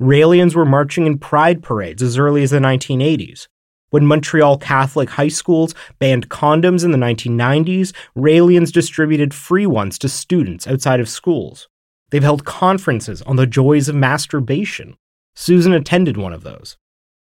Raelians 0.00 0.54
were 0.54 0.64
marching 0.64 1.06
in 1.06 1.18
pride 1.18 1.62
parades 1.62 2.02
as 2.02 2.18
early 2.18 2.42
as 2.42 2.50
the 2.50 2.58
1980s. 2.58 3.46
When 3.90 4.06
Montreal 4.06 4.56
Catholic 4.56 5.10
high 5.10 5.28
schools 5.28 5.74
banned 5.98 6.30
condoms 6.30 6.82
in 6.82 6.92
the 6.92 6.98
1990s, 6.98 7.92
Raelians 8.16 8.72
distributed 8.72 9.34
free 9.34 9.66
ones 9.66 9.98
to 9.98 10.08
students 10.08 10.66
outside 10.66 10.98
of 10.98 11.10
schools. 11.10 11.68
They've 12.10 12.22
held 12.22 12.46
conferences 12.46 13.20
on 13.22 13.36
the 13.36 13.46
joys 13.46 13.90
of 13.90 13.94
masturbation. 13.94 14.96
Susan 15.34 15.74
attended 15.74 16.16
one 16.16 16.32
of 16.32 16.42
those. 16.42 16.78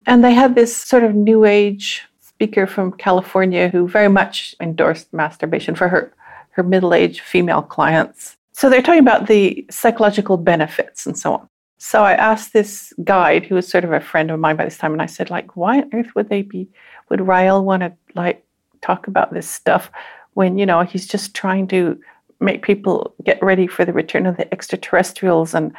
And 0.06 0.24
they 0.24 0.32
had 0.32 0.54
this 0.54 0.74
sort 0.74 1.04
of 1.04 1.14
new 1.14 1.44
age 1.44 2.04
speaker 2.22 2.66
from 2.66 2.92
California 2.92 3.68
who 3.68 3.86
very 3.86 4.08
much 4.08 4.54
endorsed 4.58 5.12
masturbation 5.12 5.74
for 5.74 5.88
her, 5.88 6.13
her 6.54 6.62
middle 6.62 6.94
aged 6.94 7.20
female 7.20 7.62
clients. 7.62 8.36
So 8.52 8.70
they're 8.70 8.82
talking 8.82 9.00
about 9.00 9.26
the 9.26 9.66
psychological 9.70 10.36
benefits 10.36 11.06
and 11.06 11.18
so 11.18 11.34
on. 11.34 11.48
So 11.78 12.02
I 12.02 12.12
asked 12.12 12.52
this 12.52 12.92
guide, 13.02 13.44
who 13.44 13.56
was 13.56 13.68
sort 13.68 13.84
of 13.84 13.92
a 13.92 14.00
friend 14.00 14.30
of 14.30 14.40
mine 14.40 14.56
by 14.56 14.64
this 14.64 14.78
time, 14.78 14.92
and 14.92 15.02
I 15.02 15.06
said, 15.06 15.28
like, 15.28 15.56
why 15.56 15.80
on 15.80 15.90
earth 15.92 16.14
would 16.14 16.28
they 16.28 16.42
be, 16.42 16.68
would 17.10 17.26
Rael 17.26 17.64
want 17.64 17.82
to 17.82 17.92
like 18.14 18.44
talk 18.80 19.06
about 19.06 19.34
this 19.34 19.48
stuff 19.50 19.90
when, 20.34 20.56
you 20.56 20.66
know, 20.66 20.82
he's 20.82 21.06
just 21.06 21.34
trying 21.34 21.66
to 21.68 22.00
make 22.40 22.62
people 22.62 23.14
get 23.24 23.42
ready 23.42 23.66
for 23.66 23.84
the 23.84 23.92
return 23.92 24.26
of 24.26 24.36
the 24.36 24.50
extraterrestrials 24.52 25.54
and 25.54 25.72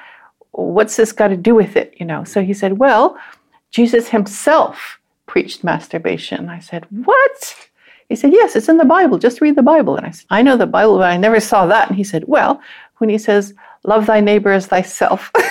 what's 0.51 0.95
this 0.95 1.11
got 1.11 1.29
to 1.29 1.37
do 1.37 1.55
with 1.55 1.75
it, 1.75 1.93
you 1.97 2.05
know? 2.05 2.23
So 2.23 2.41
he 2.41 2.53
said, 2.53 2.77
well, 2.77 3.17
Jesus 3.71 4.09
himself 4.09 4.99
preached 5.27 5.63
masturbation. 5.63 6.49
I 6.49 6.59
said, 6.59 6.85
what? 6.89 7.69
He 8.09 8.15
said, 8.15 8.33
yes, 8.33 8.55
it's 8.55 8.69
in 8.69 8.77
the 8.77 8.85
Bible. 8.85 9.17
Just 9.17 9.41
read 9.41 9.55
the 9.55 9.63
Bible. 9.63 9.97
And 9.97 10.05
I 10.05 10.11
said, 10.11 10.27
I 10.29 10.41
know 10.43 10.57
the 10.57 10.67
Bible, 10.67 10.97
but 10.97 11.09
I 11.09 11.17
never 11.17 11.39
saw 11.39 11.65
that. 11.67 11.87
And 11.89 11.97
he 11.97 12.03
said, 12.03 12.25
well, 12.27 12.61
when 12.97 13.09
he 13.09 13.17
says, 13.17 13.53
love 13.83 14.05
thy 14.05 14.19
neighbor 14.19 14.51
as 14.51 14.67
thyself. 14.67 15.31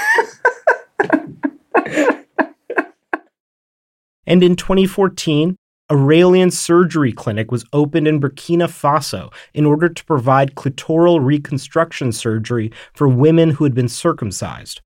and 4.26 4.42
in 4.42 4.56
2014, 4.56 5.56
a 5.90 5.94
Raelian 5.94 6.50
surgery 6.50 7.12
clinic 7.12 7.50
was 7.50 7.66
opened 7.72 8.08
in 8.08 8.20
Burkina 8.20 8.68
Faso 8.68 9.32
in 9.52 9.66
order 9.66 9.88
to 9.88 10.04
provide 10.04 10.54
clitoral 10.54 11.22
reconstruction 11.22 12.10
surgery 12.12 12.72
for 12.94 13.06
women 13.06 13.50
who 13.50 13.64
had 13.64 13.74
been 13.74 13.88
circumcised. 13.88 14.80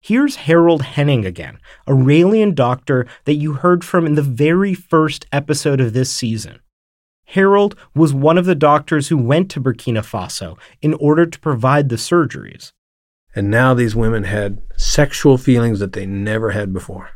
Here's 0.00 0.36
Harold 0.36 0.82
Henning 0.82 1.24
again, 1.26 1.58
a 1.88 1.92
Raelian 1.92 2.54
doctor 2.54 3.08
that 3.24 3.34
you 3.34 3.54
heard 3.54 3.84
from 3.84 4.06
in 4.06 4.14
the 4.14 4.22
very 4.22 4.72
first 4.72 5.26
episode 5.32 5.80
of 5.80 5.94
this 5.94 6.12
season. 6.12 6.60
Harold 7.26 7.76
was 7.94 8.14
one 8.14 8.38
of 8.38 8.46
the 8.46 8.54
doctors 8.54 9.08
who 9.08 9.18
went 9.18 9.50
to 9.50 9.60
Burkina 9.60 10.00
Faso 10.00 10.56
in 10.80 10.94
order 10.94 11.26
to 11.26 11.40
provide 11.40 11.88
the 11.88 11.96
surgeries. 11.96 12.72
And 13.34 13.50
now 13.50 13.74
these 13.74 13.94
women 13.94 14.24
had 14.24 14.62
sexual 14.76 15.36
feelings 15.36 15.78
that 15.80 15.92
they 15.92 16.06
never 16.06 16.52
had 16.52 16.72
before, 16.72 17.10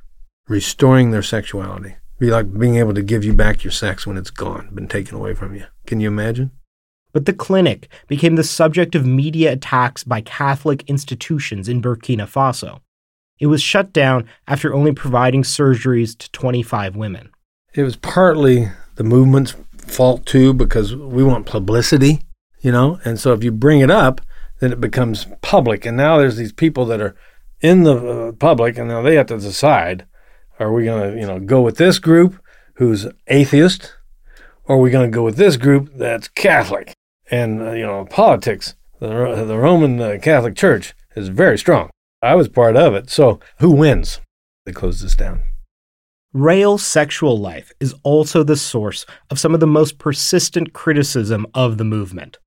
restoring 0.48 1.10
their 1.10 1.22
sexuality. 1.22 1.96
Be 2.18 2.30
like 2.30 2.52
being 2.58 2.76
able 2.76 2.92
to 2.92 3.02
give 3.02 3.24
you 3.24 3.32
back 3.32 3.64
your 3.64 3.70
sex 3.70 4.06
when 4.06 4.18
it's 4.18 4.30
gone, 4.30 4.68
been 4.74 4.88
taken 4.88 5.16
away 5.16 5.32
from 5.32 5.54
you. 5.54 5.64
Can 5.86 6.00
you 6.00 6.08
imagine? 6.08 6.50
But 7.12 7.24
the 7.24 7.32
clinic 7.32 7.88
became 8.08 8.36
the 8.36 8.44
subject 8.44 8.94
of 8.94 9.06
media 9.06 9.52
attacks 9.52 10.04
by 10.04 10.20
Catholic 10.20 10.82
institutions 10.88 11.68
in 11.68 11.80
Burkina 11.80 12.28
Faso. 12.28 12.80
It 13.38 13.46
was 13.46 13.62
shut 13.62 13.92
down 13.92 14.26
after 14.46 14.74
only 14.74 14.92
providing 14.92 15.42
surgeries 15.42 16.16
to 16.18 16.30
25 16.32 16.94
women. 16.94 17.30
It 17.74 17.84
was 17.84 17.96
partly 17.96 18.68
the 18.96 19.04
movement's 19.04 19.54
fault 19.90 20.26
too 20.26 20.52
because 20.54 20.94
we 20.94 21.22
want 21.22 21.46
publicity, 21.46 22.22
you 22.60 22.72
know? 22.72 23.00
And 23.04 23.18
so 23.18 23.32
if 23.32 23.44
you 23.44 23.52
bring 23.52 23.80
it 23.80 23.90
up, 23.90 24.20
then 24.60 24.72
it 24.72 24.80
becomes 24.80 25.26
public. 25.42 25.84
And 25.84 25.96
now 25.96 26.18
there's 26.18 26.36
these 26.36 26.52
people 26.52 26.84
that 26.86 27.00
are 27.00 27.16
in 27.60 27.82
the 27.82 27.96
uh, 27.96 28.32
public 28.32 28.78
and 28.78 28.88
now 28.88 29.02
they 29.02 29.16
have 29.16 29.26
to 29.26 29.38
decide 29.38 30.06
are 30.58 30.72
we 30.72 30.84
going 30.84 31.12
to, 31.12 31.18
you 31.18 31.26
know, 31.26 31.40
go 31.40 31.62
with 31.62 31.78
this 31.78 31.98
group 31.98 32.40
who's 32.74 33.06
atheist 33.28 33.94
or 34.64 34.76
are 34.76 34.80
we 34.80 34.90
going 34.90 35.10
to 35.10 35.14
go 35.14 35.24
with 35.24 35.36
this 35.36 35.56
group 35.56 35.90
that's 35.94 36.28
Catholic? 36.28 36.92
And, 37.30 37.62
uh, 37.62 37.72
you 37.72 37.86
know, 37.86 38.04
politics, 38.04 38.74
the, 38.98 39.44
the 39.46 39.58
Roman 39.58 40.00
uh, 40.00 40.18
Catholic 40.20 40.56
Church 40.56 40.94
is 41.16 41.28
very 41.28 41.58
strong. 41.58 41.90
I 42.22 42.34
was 42.34 42.48
part 42.48 42.76
of 42.76 42.94
it. 42.94 43.08
So 43.08 43.40
who 43.58 43.70
wins? 43.70 44.20
They 44.66 44.72
close 44.72 45.00
this 45.00 45.16
down. 45.16 45.42
Rael's 46.32 46.86
sexual 46.86 47.36
life 47.38 47.72
is 47.80 47.92
also 48.04 48.44
the 48.44 48.56
source 48.56 49.04
of 49.30 49.40
some 49.40 49.52
of 49.52 49.58
the 49.58 49.66
most 49.66 49.98
persistent 49.98 50.72
criticism 50.72 51.44
of 51.54 51.76
the 51.76 51.84
movement. 51.84 52.38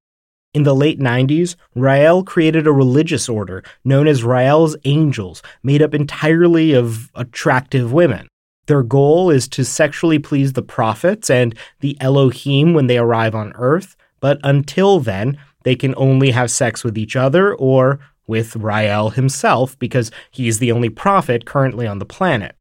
In 0.53 0.63
the 0.63 0.73
late 0.73 1.01
90s, 1.01 1.57
Rael 1.75 2.23
created 2.23 2.65
a 2.65 2.71
religious 2.71 3.27
order 3.27 3.61
known 3.83 4.07
as 4.07 4.23
Rael's 4.23 4.77
Angels, 4.85 5.43
made 5.63 5.81
up 5.81 5.93
entirely 5.93 6.71
of 6.71 7.11
attractive 7.15 7.91
women. 7.91 8.29
Their 8.67 8.83
goal 8.83 9.29
is 9.29 9.49
to 9.49 9.65
sexually 9.65 10.17
please 10.17 10.53
the 10.53 10.61
prophets 10.61 11.29
and 11.29 11.53
the 11.81 11.97
Elohim 11.99 12.73
when 12.73 12.87
they 12.87 12.97
arrive 12.97 13.35
on 13.35 13.51
Earth, 13.55 13.97
but 14.21 14.39
until 14.45 15.01
then, 15.01 15.37
they 15.63 15.75
can 15.75 15.93
only 15.97 16.31
have 16.31 16.49
sex 16.49 16.85
with 16.85 16.97
each 16.97 17.17
other 17.17 17.53
or 17.53 17.99
with 18.27 18.55
Rael 18.55 19.09
himself 19.09 19.77
because 19.77 20.09
he's 20.31 20.59
the 20.59 20.71
only 20.71 20.89
prophet 20.89 21.43
currently 21.43 21.85
on 21.85 21.99
the 21.99 22.05
planet. 22.05 22.55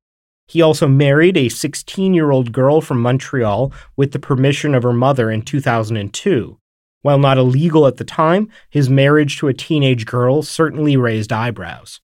He 0.48 0.60
also 0.60 0.86
married 0.86 1.36
a 1.36 1.48
16 1.48 2.14
year 2.14 2.30
old 2.30 2.52
girl 2.52 2.80
from 2.80 3.00
Montreal 3.00 3.72
with 3.96 4.12
the 4.12 4.18
permission 4.18 4.74
of 4.74 4.82
her 4.82 4.92
mother 4.92 5.30
in 5.30 5.42
2002. 5.42 6.58
While 7.02 7.18
not 7.18 7.38
illegal 7.38 7.86
at 7.86 7.96
the 7.96 8.04
time, 8.04 8.48
his 8.70 8.88
marriage 8.88 9.38
to 9.38 9.48
a 9.48 9.54
teenage 9.54 10.06
girl 10.06 10.42
certainly 10.42 10.96
raised 10.96 11.32
eyebrows. 11.32 12.00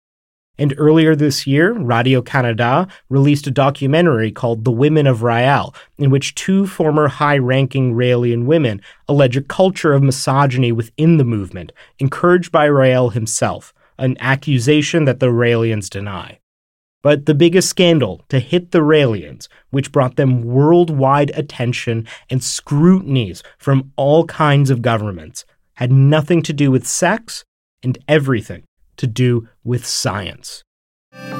And 0.60 0.74
earlier 0.76 1.14
this 1.14 1.46
year, 1.46 1.72
Radio 1.72 2.20
Canada 2.20 2.88
released 3.08 3.46
a 3.46 3.52
documentary 3.52 4.32
called 4.32 4.64
The 4.64 4.72
Women 4.72 5.06
of 5.06 5.22
Rael, 5.22 5.72
in 5.98 6.10
which 6.10 6.34
two 6.34 6.66
former 6.66 7.06
high 7.06 7.38
ranking 7.38 7.94
Raelian 7.94 8.44
women 8.44 8.82
allege 9.06 9.36
a 9.36 9.42
culture 9.42 9.92
of 9.92 10.02
misogyny 10.02 10.72
within 10.72 11.16
the 11.16 11.24
movement, 11.24 11.70
encouraged 12.00 12.50
by 12.50 12.64
Rael 12.64 13.10
himself, 13.10 13.72
an 13.98 14.16
accusation 14.18 15.04
that 15.04 15.20
the 15.20 15.26
Raelians 15.26 15.88
deny. 15.88 16.40
But 17.02 17.26
the 17.26 17.34
biggest 17.34 17.68
scandal 17.68 18.24
to 18.28 18.40
hit 18.40 18.72
the 18.72 18.80
Raelians, 18.80 19.48
which 19.70 19.92
brought 19.92 20.16
them 20.16 20.42
worldwide 20.42 21.30
attention 21.34 22.08
and 22.28 22.42
scrutinies 22.42 23.42
from 23.56 23.92
all 23.96 24.24
kinds 24.26 24.68
of 24.68 24.82
governments, 24.82 25.44
had 25.74 25.92
nothing 25.92 26.42
to 26.42 26.52
do 26.52 26.72
with 26.72 26.86
sex 26.86 27.44
and 27.84 27.98
everything 28.08 28.64
to 28.96 29.06
do 29.06 29.48
with 29.62 29.86
science. 29.86 30.64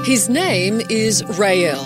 His 0.04 0.28
name 0.28 0.80
is 0.88 1.24
Rael, 1.38 1.84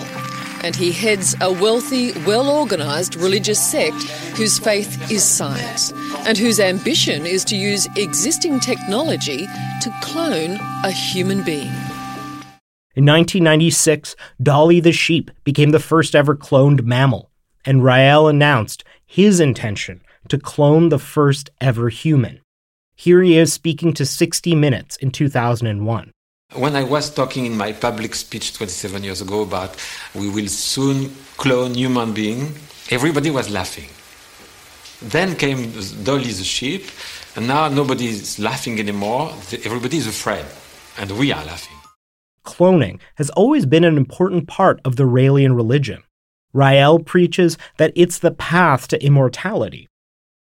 and 0.63 0.75
he 0.75 0.91
heads 0.91 1.35
a 1.41 1.51
wealthy, 1.51 2.11
well 2.27 2.49
organised 2.49 3.15
religious 3.15 3.59
sect 3.59 4.03
whose 4.37 4.59
faith 4.59 5.11
is 5.11 5.23
science, 5.23 5.91
and 6.27 6.37
whose 6.37 6.59
ambition 6.59 7.25
is 7.25 7.43
to 7.45 7.55
use 7.55 7.87
existing 7.97 8.59
technology 8.59 9.47
to 9.81 9.99
clone 10.03 10.59
a 10.83 10.91
human 10.91 11.43
being. 11.43 11.73
In 12.95 13.05
1996, 13.05 14.15
Dolly 14.39 14.79
the 14.79 14.91
sheep 14.91 15.31
became 15.43 15.71
the 15.71 15.79
first 15.79 16.13
ever 16.13 16.35
cloned 16.35 16.83
mammal, 16.83 17.31
and 17.65 17.83
Rael 17.83 18.27
announced 18.27 18.83
his 19.03 19.39
intention 19.39 20.01
to 20.27 20.37
clone 20.37 20.89
the 20.89 20.99
first 20.99 21.49
ever 21.59 21.89
human. 21.89 22.39
Here 22.95 23.23
he 23.23 23.35
is 23.35 23.51
speaking 23.51 23.93
to 23.93 24.05
60 24.05 24.53
Minutes 24.53 24.95
in 24.97 25.09
2001. 25.09 26.11
When 26.53 26.75
I 26.75 26.83
was 26.83 27.09
talking 27.09 27.47
in 27.47 27.57
my 27.57 27.73
public 27.73 28.13
speech 28.13 28.53
27 28.53 29.03
years 29.03 29.21
ago 29.21 29.41
about 29.41 29.75
we 30.13 30.29
will 30.29 30.47
soon 30.47 31.15
clone 31.37 31.73
human 31.73 32.13
being, 32.13 32.53
everybody 32.91 33.31
was 33.31 33.49
laughing. 33.49 33.89
Then 35.01 35.35
came 35.35 35.71
Dolly 36.03 36.31
the 36.31 36.43
sheep, 36.43 36.91
and 37.35 37.47
now 37.47 37.69
nobody 37.69 38.09
is 38.09 38.37
laughing 38.37 38.79
anymore. 38.79 39.31
Everybody 39.65 39.97
is 39.97 40.05
afraid, 40.05 40.45
and 40.99 41.09
we 41.17 41.31
are 41.31 41.43
laughing. 41.43 41.72
Cloning 42.45 42.99
has 43.15 43.29
always 43.31 43.65
been 43.65 43.83
an 43.83 43.97
important 43.97 44.47
part 44.47 44.81
of 44.83 44.95
the 44.95 45.03
Raelian 45.03 45.55
religion. 45.55 46.03
Rael 46.53 46.99
preaches 46.99 47.57
that 47.77 47.93
it's 47.95 48.19
the 48.19 48.31
path 48.31 48.87
to 48.89 49.03
immortality. 49.03 49.87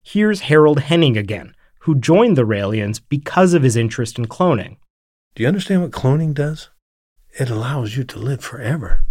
Here's 0.03 0.41
Harold 0.43 0.81
Henning 0.81 1.17
again, 1.17 1.55
who 1.81 1.95
joined 1.95 2.37
the 2.37 2.47
Raelians 2.47 3.01
because 3.09 3.53
of 3.53 3.63
his 3.63 3.77
interest 3.77 4.19
in 4.19 4.27
cloning. 4.27 4.77
Do 5.35 5.43
you 5.43 5.49
understand 5.49 5.83
what 5.83 5.91
cloning 5.91 6.35
does? 6.35 6.71
It 7.39 7.51
allows 7.51 7.97
you 7.97 8.05
to 8.05 8.19
live 8.19 8.43
forever. 8.43 9.05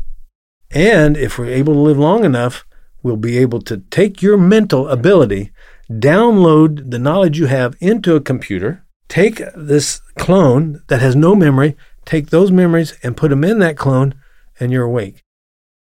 And 0.72 1.16
if 1.16 1.38
we're 1.38 1.46
able 1.48 1.74
to 1.74 1.80
live 1.80 2.00
long 2.00 2.26
enough, 2.26 2.66
we'll 3.04 3.16
be 3.16 3.38
able 3.38 3.62
to 3.62 3.78
take 3.90 4.22
your 4.22 4.38
mental 4.38 4.90
ability, 4.90 5.52
download 5.90 6.92
the 6.92 7.00
knowledge 7.00 7.40
you 7.40 7.46
have 7.46 7.76
into 7.80 8.16
a 8.16 8.22
computer, 8.22 8.84
take 9.08 9.42
this 9.56 10.02
clone 10.18 10.82
that 10.88 11.00
has 11.00 11.16
no 11.16 11.36
memory, 11.36 11.78
take 12.08 12.30
those 12.30 12.52
memories 12.52 12.98
and 13.04 13.18
put 13.18 13.30
them 13.30 13.44
in 13.44 13.60
that 13.60 13.78
clone, 13.78 14.16
and 14.60 14.72
you're 14.72 14.86
awake. 14.86 15.22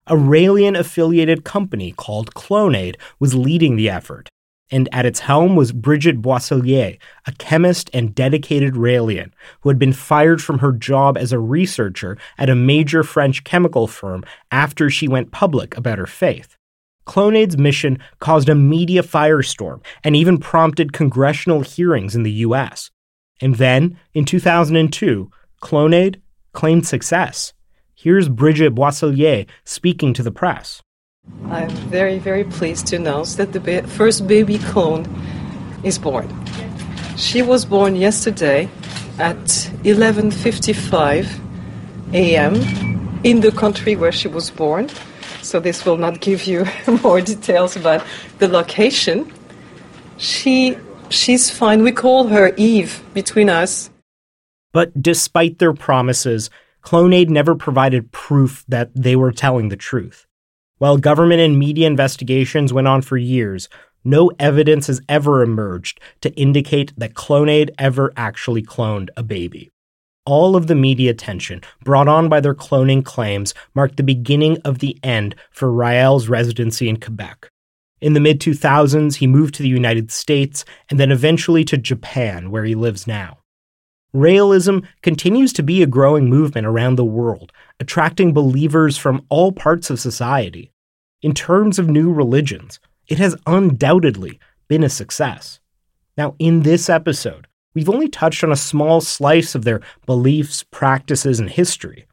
A 0.08 0.14
Raelian 0.14 0.76
affiliated 0.76 1.44
company 1.44 1.92
called 1.92 2.34
Clonaid 2.34 2.96
was 3.20 3.34
leading 3.34 3.76
the 3.76 3.88
effort, 3.88 4.28
and 4.70 4.88
at 4.90 5.06
its 5.06 5.20
helm 5.20 5.54
was 5.54 5.72
Brigitte 5.72 6.20
Boisselier, 6.20 6.98
a 7.26 7.32
chemist 7.32 7.88
and 7.92 8.14
dedicated 8.14 8.74
Raelian 8.74 9.30
who 9.60 9.68
had 9.68 9.78
been 9.78 9.92
fired 9.92 10.42
from 10.42 10.58
her 10.58 10.72
job 10.72 11.16
as 11.16 11.32
a 11.32 11.38
researcher 11.38 12.18
at 12.36 12.50
a 12.50 12.54
major 12.54 13.02
French 13.02 13.44
chemical 13.44 13.86
firm 13.86 14.24
after 14.50 14.90
she 14.90 15.08
went 15.08 15.30
public 15.30 15.76
about 15.76 15.98
her 15.98 16.06
faith. 16.06 16.56
Clonaid's 17.06 17.56
mission 17.56 17.98
caused 18.18 18.48
a 18.48 18.54
media 18.54 19.02
firestorm 19.02 19.82
and 20.02 20.16
even 20.16 20.38
prompted 20.38 20.92
congressional 20.92 21.60
hearings 21.60 22.14
in 22.14 22.22
the 22.22 22.32
US. 22.44 22.90
And 23.40 23.54
then, 23.54 23.98
in 24.14 24.24
2002, 24.24 25.30
Clonaid 25.60 26.20
claimed 26.52 26.86
success. 26.86 27.52
Here's 27.94 28.28
Brigitte 28.28 28.74
Boisselier 28.74 29.46
speaking 29.64 30.14
to 30.14 30.22
the 30.22 30.30
press. 30.30 30.82
I'm 31.50 31.70
very, 31.90 32.18
very 32.18 32.44
pleased 32.44 32.86
to 32.88 32.96
announce 32.96 33.36
that 33.36 33.52
the 33.52 33.82
first 33.88 34.26
baby 34.26 34.58
clone 34.58 35.06
is 35.82 35.98
born. 35.98 36.28
She 37.16 37.42
was 37.42 37.64
born 37.64 37.96
yesterday 37.96 38.68
at 39.18 39.44
11:55 39.82 41.26
a.m. 42.12 42.54
in 43.24 43.40
the 43.40 43.50
country 43.50 43.96
where 43.96 44.12
she 44.12 44.28
was 44.28 44.50
born. 44.50 44.88
So 45.42 45.60
this 45.60 45.84
will 45.84 45.96
not 45.96 46.20
give 46.20 46.44
you 46.44 46.66
more 47.02 47.20
details 47.20 47.76
about 47.76 48.04
the 48.38 48.48
location. 48.48 49.32
She 50.16 50.76
she's 51.10 51.50
fine. 51.50 51.82
We 51.82 51.92
call 51.92 52.28
her 52.28 52.52
Eve 52.56 53.02
between 53.14 53.48
us. 53.48 53.90
But 54.72 55.02
despite 55.02 55.58
their 55.58 55.72
promises, 55.72 56.50
Clonaid 56.82 57.28
never 57.28 57.54
provided 57.54 58.12
proof 58.12 58.64
that 58.68 58.90
they 58.94 59.16
were 59.16 59.32
telling 59.32 59.68
the 59.68 59.76
truth. 59.76 60.26
While 60.78 60.98
government 60.98 61.40
and 61.40 61.58
media 61.58 61.86
investigations 61.86 62.72
went 62.72 62.86
on 62.86 63.02
for 63.02 63.16
years, 63.16 63.68
no 64.04 64.30
evidence 64.38 64.86
has 64.86 65.00
ever 65.08 65.42
emerged 65.42 66.00
to 66.20 66.32
indicate 66.34 66.92
that 66.96 67.14
Clonaid 67.14 67.70
ever 67.78 68.12
actually 68.16 68.62
cloned 68.62 69.08
a 69.16 69.22
baby. 69.22 69.70
All 70.24 70.56
of 70.56 70.66
the 70.66 70.74
media 70.74 71.10
attention 71.10 71.62
brought 71.82 72.06
on 72.06 72.28
by 72.28 72.40
their 72.40 72.54
cloning 72.54 73.04
claims 73.04 73.54
marked 73.74 73.96
the 73.96 74.02
beginning 74.02 74.58
of 74.64 74.78
the 74.78 74.98
end 75.02 75.34
for 75.50 75.72
Rael's 75.72 76.28
residency 76.28 76.88
in 76.88 77.00
Quebec. 77.00 77.48
In 78.00 78.12
the 78.12 78.20
mid 78.20 78.40
2000s, 78.40 79.16
he 79.16 79.26
moved 79.26 79.54
to 79.54 79.62
the 79.62 79.68
United 79.68 80.12
States 80.12 80.64
and 80.88 81.00
then 81.00 81.10
eventually 81.10 81.64
to 81.64 81.76
Japan, 81.76 82.50
where 82.50 82.64
he 82.64 82.74
lives 82.74 83.06
now. 83.06 83.38
Raelism 84.14 84.86
continues 85.02 85.52
to 85.52 85.62
be 85.62 85.82
a 85.82 85.86
growing 85.86 86.30
movement 86.30 86.66
around 86.66 86.96
the 86.96 87.04
world, 87.04 87.52
attracting 87.78 88.32
believers 88.32 88.96
from 88.96 89.24
all 89.28 89.52
parts 89.52 89.90
of 89.90 90.00
society. 90.00 90.72
In 91.20 91.34
terms 91.34 91.78
of 91.78 91.88
new 91.88 92.10
religions, 92.10 92.80
it 93.06 93.18
has 93.18 93.36
undoubtedly 93.46 94.40
been 94.66 94.82
a 94.82 94.88
success. 94.88 95.60
Now, 96.16 96.34
in 96.38 96.62
this 96.62 96.88
episode, 96.88 97.46
we've 97.74 97.90
only 97.90 98.08
touched 98.08 98.42
on 98.42 98.50
a 98.50 98.56
small 98.56 99.00
slice 99.00 99.54
of 99.54 99.64
their 99.64 99.80
beliefs, 100.06 100.62
practices, 100.62 101.38
and 101.38 101.50
history. 101.50 102.06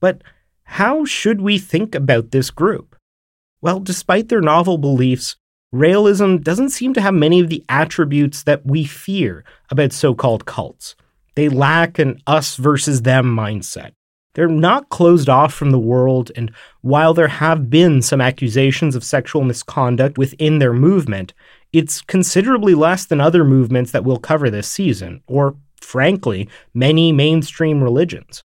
But 0.00 0.22
how 0.64 1.04
should 1.04 1.40
we 1.40 1.58
think 1.58 1.94
about 1.94 2.32
this 2.32 2.50
group? 2.50 2.96
Well, 3.60 3.78
despite 3.78 4.28
their 4.28 4.40
novel 4.40 4.78
beliefs, 4.78 5.36
Raelism 5.72 6.42
doesn't 6.42 6.70
seem 6.70 6.92
to 6.94 7.00
have 7.00 7.14
many 7.14 7.40
of 7.40 7.48
the 7.48 7.64
attributes 7.68 8.42
that 8.42 8.66
we 8.66 8.84
fear 8.84 9.44
about 9.70 9.92
so 9.92 10.14
called 10.14 10.44
cults. 10.44 10.96
They 11.36 11.48
lack 11.48 11.98
an 11.98 12.20
us 12.26 12.56
versus 12.56 13.02
them 13.02 13.36
mindset. 13.36 13.92
They're 14.34 14.48
not 14.48 14.90
closed 14.90 15.30
off 15.30 15.54
from 15.54 15.70
the 15.70 15.78
world, 15.78 16.30
and 16.36 16.50
while 16.82 17.14
there 17.14 17.28
have 17.28 17.70
been 17.70 18.02
some 18.02 18.20
accusations 18.20 18.94
of 18.94 19.04
sexual 19.04 19.44
misconduct 19.44 20.18
within 20.18 20.58
their 20.58 20.74
movement, 20.74 21.32
it's 21.72 22.02
considerably 22.02 22.74
less 22.74 23.06
than 23.06 23.20
other 23.20 23.44
movements 23.44 23.92
that 23.92 24.04
we'll 24.04 24.18
cover 24.18 24.50
this 24.50 24.68
season, 24.68 25.22
or 25.26 25.56
frankly, 25.80 26.48
many 26.74 27.12
mainstream 27.12 27.82
religions. 27.82 28.42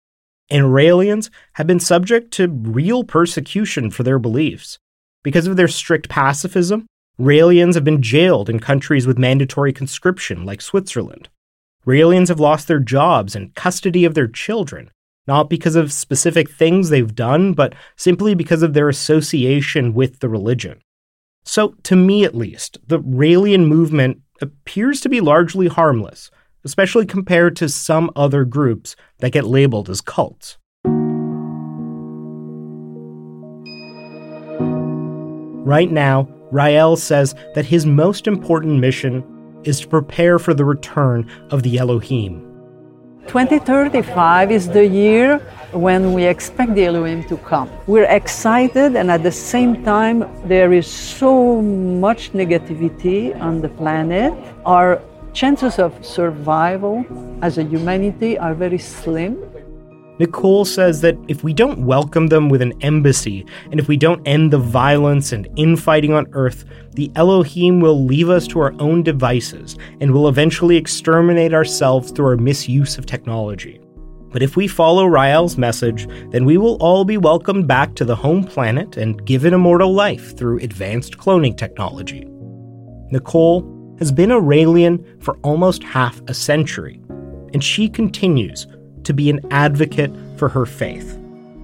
And 0.50 0.66
Raelians 0.66 1.30
have 1.54 1.68
been 1.68 1.80
subject 1.80 2.32
to 2.36 2.48
real 2.50 3.04
persecution 3.04 3.90
for 3.92 4.04
their 4.04 4.20
beliefs. 4.20 4.80
Because 5.24 5.48
of 5.48 5.56
their 5.56 5.68
strict 5.68 6.10
pacifism, 6.10 6.88
Raelians 7.20 7.76
have 7.76 7.84
been 7.84 8.02
jailed 8.02 8.50
in 8.50 8.60
countries 8.60 9.08
with 9.08 9.18
mandatory 9.18 9.72
conscription, 9.72 10.46
like 10.46 10.62
Switzerland. 10.62 11.30
Raelians 11.86 12.28
have 12.28 12.40
lost 12.40 12.68
their 12.68 12.80
jobs 12.80 13.36
and 13.36 13.56
custody 13.56 14.06
of 14.06 14.14
their 14.14 14.28
children, 14.28 14.92
not 15.26 15.50
because 15.50 15.76
of 15.76 15.92
specific 15.92 16.50
things 16.50 16.90
they've 16.90 17.16
done, 17.16 17.54
but 17.54 17.74
simply 17.96 18.36
because 18.36 18.62
of 18.62 18.74
their 18.74 18.88
association 18.88 19.94
with 19.94 20.20
the 20.20 20.30
religion. 20.30 20.80
So, 21.44 21.76
to 21.84 21.96
me 21.96 22.24
at 22.24 22.36
least, 22.36 22.78
the 22.86 23.00
Raelian 23.00 23.68
movement 23.68 24.22
appears 24.42 25.02
to 25.02 25.10
be 25.10 25.22
largely 25.22 25.68
harmless, 25.68 26.30
especially 26.64 27.08
compared 27.08 27.56
to 27.56 27.68
some 27.68 28.12
other 28.16 28.46
groups 28.46 28.96
that 29.20 29.32
get 29.32 29.46
labeled 29.46 29.90
as 29.90 30.02
cults. 30.02 30.58
Right 35.64 35.92
now, 35.92 36.28
Rael 36.52 36.96
says 36.96 37.34
that 37.56 37.66
his 37.66 37.86
most 37.86 38.28
important 38.28 38.80
mission 38.80 39.24
is 39.64 39.80
to 39.82 39.88
prepare 39.88 40.40
for 40.40 40.54
the 40.54 40.66
return 40.66 41.30
of 41.50 41.64
the 41.64 41.78
Elohim. 41.78 42.48
2035 43.28 44.52
is 44.52 44.68
the 44.68 44.86
year 44.86 45.38
when 45.72 46.14
we 46.14 46.26
expect 46.26 46.76
the 46.76 46.86
Elohim 46.86 47.24
to 47.26 47.38
come. 47.38 47.70
We're 47.88 48.10
excited, 48.10 48.96
and 48.96 49.10
at 49.10 49.24
the 49.24 49.32
same 49.32 49.84
time, 49.86 50.28
there 50.46 50.74
is 50.74 50.88
so 50.88 51.62
much 51.62 52.34
negativity 52.34 53.40
on 53.40 53.62
the 53.62 53.70
planet. 53.70 54.34
Our 54.66 55.02
chances 55.34 55.80
of 55.80 55.94
survival 56.06 57.06
as 57.42 57.58
a 57.58 57.64
humanity 57.64 58.38
are 58.38 58.54
very 58.54 58.80
slim. 58.80 59.38
Nicole 60.22 60.66
says 60.66 61.02
that 61.02 61.18
if 61.28 61.44
we 61.44 61.52
don't 61.52 61.84
welcome 61.84 62.28
them 62.28 62.48
with 62.48 62.62
an 62.62 62.80
embassy, 62.84 63.44
and 63.72 63.80
if 63.80 63.88
we 63.88 63.98
don't 63.98 64.22
end 64.28 64.54
the 64.54 64.60
violence 64.60 65.32
and 65.32 65.50
infighting 65.56 66.14
on 66.14 66.28
Earth, 66.34 66.64
the 66.92 67.12
Elohim 67.16 67.80
will 67.80 68.06
leave 68.06 68.30
us 68.30 68.46
to 68.50 68.60
our 68.60 68.76
own 68.78 69.02
devices 69.02 69.80
and 70.00 70.12
will 70.12 70.28
eventually 70.28 70.78
exterminate 70.78 71.56
ourselves 71.56 72.12
through 72.12 72.28
our 72.28 72.38
misuse 72.38 73.00
of 73.00 73.08
technology. 73.08 73.82
But 74.30 74.44
if 74.44 74.56
we 74.56 74.68
follow 74.68 75.08
Rael's 75.08 75.58
message, 75.58 76.06
then 76.30 76.46
we 76.46 76.60
will 76.60 76.76
all 76.76 77.04
be 77.04 77.18
welcomed 77.18 77.68
back 77.68 77.96
to 77.96 78.06
the 78.06 78.16
home 78.16 78.44
planet 78.44 78.98
and 78.98 79.26
given 79.26 79.56
immortal 79.56 79.92
life 79.92 80.38
through 80.38 80.60
advanced 80.60 81.18
cloning 81.18 81.58
technology. 81.58 82.28
Nicole 83.10 83.96
has 83.98 84.12
been 84.12 84.30
a 84.30 84.40
Raelian 84.40 85.04
for 85.24 85.38
almost 85.38 85.82
half 85.82 86.22
a 86.28 86.36
century, 86.36 87.02
and 87.54 87.64
she 87.64 87.90
continues 87.90 88.68
to 89.04 89.14
be 89.14 89.30
an 89.30 89.40
advocate 89.52 90.12
for 90.38 90.50
her 90.50 90.66
faith. 90.66 91.18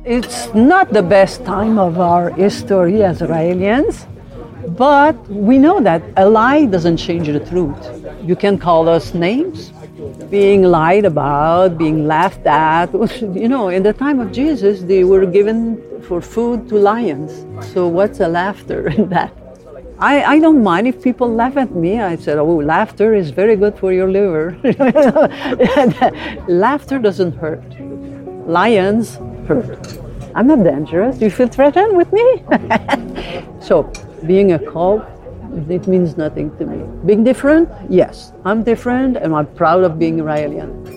It's 0.05 0.53
not 0.53 0.93
the 0.93 1.03
best 1.03 1.43
time 1.43 1.77
of 1.77 1.99
our 1.99 2.29
history 2.31 3.03
as 3.03 3.19
Raelians, 3.19 4.07
but 4.77 5.15
we 5.29 5.57
know 5.57 5.81
that 5.81 6.01
a 6.17 6.29
lie 6.29 6.65
doesn't 6.65 6.97
change 6.97 7.27
the 7.27 7.39
truth. 7.39 7.77
You 8.23 8.35
can 8.35 8.57
call 8.57 8.87
us 8.87 9.13
names, 9.13 9.71
being 10.29 10.63
lied 10.63 11.05
about, 11.05 11.77
being 11.77 12.07
laughed 12.07 12.45
at. 12.45 12.93
You 13.21 13.47
know, 13.47 13.69
in 13.69 13.83
the 13.83 13.93
time 13.93 14.19
of 14.19 14.31
Jesus, 14.31 14.81
they 14.81 15.03
were 15.03 15.25
given 15.25 15.81
for 16.01 16.21
food 16.21 16.69
to 16.69 16.75
lions. 16.75 17.45
So, 17.73 17.87
what's 17.87 18.19
a 18.19 18.27
laughter 18.27 18.87
in 18.87 19.09
that? 19.09 19.31
I, 19.99 20.23
I 20.23 20.39
don't 20.39 20.61
mind 20.63 20.87
if 20.87 21.01
people 21.01 21.27
laugh 21.33 21.57
at 21.57 21.73
me. 21.73 21.99
I 21.99 22.15
said, 22.17 22.37
oh, 22.37 22.57
laughter 22.57 23.15
is 23.15 23.31
very 23.31 23.55
good 23.55 23.77
for 23.77 23.91
your 23.91 24.09
liver. 24.09 24.57
Uh, 25.77 26.11
laughter 26.47 26.99
doesn't 26.99 27.33
hurt. 27.33 27.63
Lions 28.47 29.15
hurt. 29.47 29.99
I'm 30.35 30.47
not 30.47 30.63
dangerous. 30.63 31.17
Do 31.17 31.25
you 31.25 31.31
feel 31.31 31.47
threatened 31.47 31.97
with 31.97 32.11
me? 32.13 32.43
so, 33.59 33.91
being 34.25 34.53
a 34.53 34.59
cult, 34.59 35.03
it 35.69 35.87
means 35.87 36.17
nothing 36.17 36.55
to 36.57 36.65
me. 36.65 36.85
Being 37.05 37.23
different, 37.23 37.69
yes. 37.89 38.33
I'm 38.45 38.63
different 38.63 39.17
and 39.17 39.33
I'm 39.33 39.47
proud 39.55 39.83
of 39.83 39.97
being 39.97 40.17
Raelian. 40.17 40.96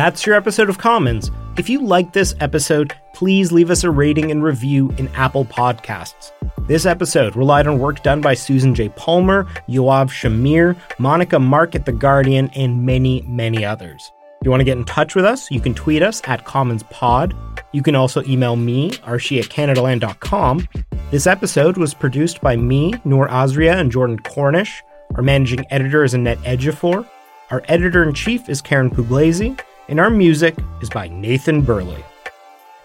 That's 0.00 0.24
your 0.24 0.34
episode 0.34 0.70
of 0.70 0.78
Commons. 0.78 1.30
If 1.58 1.68
you 1.68 1.82
like 1.82 2.14
this 2.14 2.34
episode, 2.40 2.96
please 3.12 3.52
leave 3.52 3.70
us 3.70 3.84
a 3.84 3.90
rating 3.90 4.30
and 4.30 4.42
review 4.42 4.88
in 4.96 5.08
Apple 5.08 5.44
Podcasts. 5.44 6.32
This 6.66 6.86
episode 6.86 7.36
relied 7.36 7.66
on 7.66 7.78
work 7.78 8.02
done 8.02 8.22
by 8.22 8.32
Susan 8.32 8.74
J. 8.74 8.88
Palmer, 8.88 9.44
Yoav 9.68 10.08
Shamir, 10.08 10.74
Monica 10.98 11.38
Mark 11.38 11.74
at 11.74 11.84
The 11.84 11.92
Guardian, 11.92 12.48
and 12.54 12.86
many, 12.86 13.20
many 13.28 13.62
others. 13.62 14.10
If 14.40 14.46
you 14.46 14.50
want 14.50 14.62
to 14.62 14.64
get 14.64 14.78
in 14.78 14.86
touch 14.86 15.14
with 15.14 15.26
us, 15.26 15.50
you 15.50 15.60
can 15.60 15.74
tweet 15.74 16.02
us 16.02 16.22
at 16.24 16.46
CommonsPod. 16.46 17.62
You 17.72 17.82
can 17.82 17.94
also 17.94 18.22
email 18.24 18.56
me, 18.56 18.92
arshy 19.02 19.38
at 19.38 19.50
CanadaLand.com. 19.50 20.66
This 21.10 21.26
episode 21.26 21.76
was 21.76 21.92
produced 21.92 22.40
by 22.40 22.56
me, 22.56 22.94
Noor 23.04 23.28
Azrieh, 23.28 23.78
and 23.78 23.92
Jordan 23.92 24.18
Cornish. 24.18 24.82
Our 25.14 25.22
managing 25.22 25.66
editor 25.70 26.04
is 26.04 26.14
Annette 26.14 26.38
Ejiofor. 26.38 27.06
Our 27.50 27.62
editor 27.68 28.02
in 28.02 28.14
chief 28.14 28.48
is 28.48 28.62
Karyn 28.62 28.88
Pugliese 28.88 29.60
and 29.90 29.98
our 29.98 30.08
music 30.08 30.56
is 30.80 30.88
by 30.88 31.08
Nathan 31.08 31.62
Burley. 31.62 32.02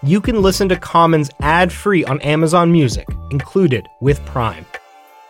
You 0.02 0.20
can 0.20 0.42
listen 0.42 0.68
to 0.70 0.76
Commons 0.76 1.30
ad 1.40 1.72
free 1.72 2.04
on 2.04 2.20
Amazon 2.22 2.72
Music, 2.72 3.08
included 3.30 3.88
with 4.02 4.26
Prime. 4.26 4.66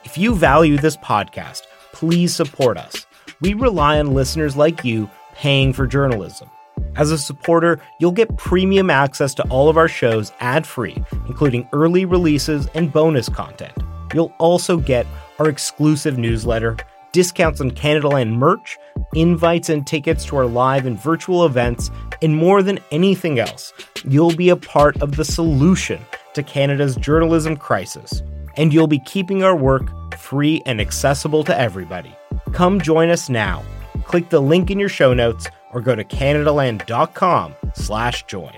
If 0.06 0.18
you 0.18 0.36
value 0.36 0.78
this 0.78 0.96
podcast, 0.98 1.64
please 1.92 2.34
support 2.34 2.78
us. 2.78 3.06
We 3.42 3.54
rely 3.54 4.00
on 4.00 4.14
listeners 4.14 4.56
like 4.56 4.86
you 4.86 5.10
paying 5.34 5.74
for 5.74 5.86
journalism. 5.86 6.50
As 6.96 7.12
a 7.12 7.18
supporter, 7.18 7.82
you'll 8.00 8.12
get 8.12 8.38
premium 8.38 8.90
access 8.90 9.34
to 9.36 9.44
all 9.50 9.68
of 9.68 9.78
our 9.78 9.90
shows 9.90 10.32
ad 10.40 10.66
free, 10.66 11.04
including 11.28 11.68
early 11.74 12.06
releases 12.06 12.68
and 12.68 12.92
bonus 12.92 13.28
content. 13.28 13.74
You'll 14.14 14.34
also 14.38 14.78
get 14.78 15.06
our 15.40 15.50
exclusive 15.50 16.18
newsletter 16.18 16.78
discounts 17.16 17.62
on 17.62 17.72
Canadaland 17.72 18.34
merch, 18.34 18.78
invites 19.14 19.70
and 19.70 19.88
tickets 19.88 20.26
to 20.26 20.36
our 20.36 20.46
live 20.46 20.86
and 20.86 21.02
virtual 21.02 21.46
events, 21.46 21.90
and 22.22 22.36
more 22.36 22.62
than 22.62 22.78
anything 22.92 23.40
else, 23.40 23.72
you'll 24.04 24.36
be 24.36 24.50
a 24.50 24.58
part 24.58 25.02
of 25.02 25.16
the 25.16 25.24
solution 25.24 26.06
to 26.34 26.44
Canada's 26.44 26.98
journalism 26.98 27.56
crisis. 27.56 28.22
And 28.58 28.74
you'll 28.74 28.88
be 28.88 29.00
keeping 29.00 29.44
our 29.44 29.56
work 29.56 29.90
free 30.18 30.62
and 30.66 30.82
accessible 30.82 31.46
to 31.46 31.58
everybody. 31.58 32.14
Come 32.52 32.82
join 32.82 33.10
us 33.10 33.30
now. 33.30 33.64
Click 34.04 34.28
the 34.30 34.42
link 34.42 34.70
in 34.70 34.78
your 34.78 34.90
show 34.90 35.14
notes 35.14 35.48
or 35.72 35.80
go 35.80 35.96
to 35.96 36.04
canadaland.com 36.04 37.56
slash 37.76 38.26
join. 38.26 38.58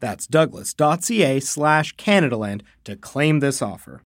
That's 0.00 0.26
douglas.ca 0.26 1.40
slash 1.40 1.94
Canadaland 1.96 2.62
to 2.84 2.96
claim 2.96 3.40
this 3.40 3.62
offer. 3.62 4.02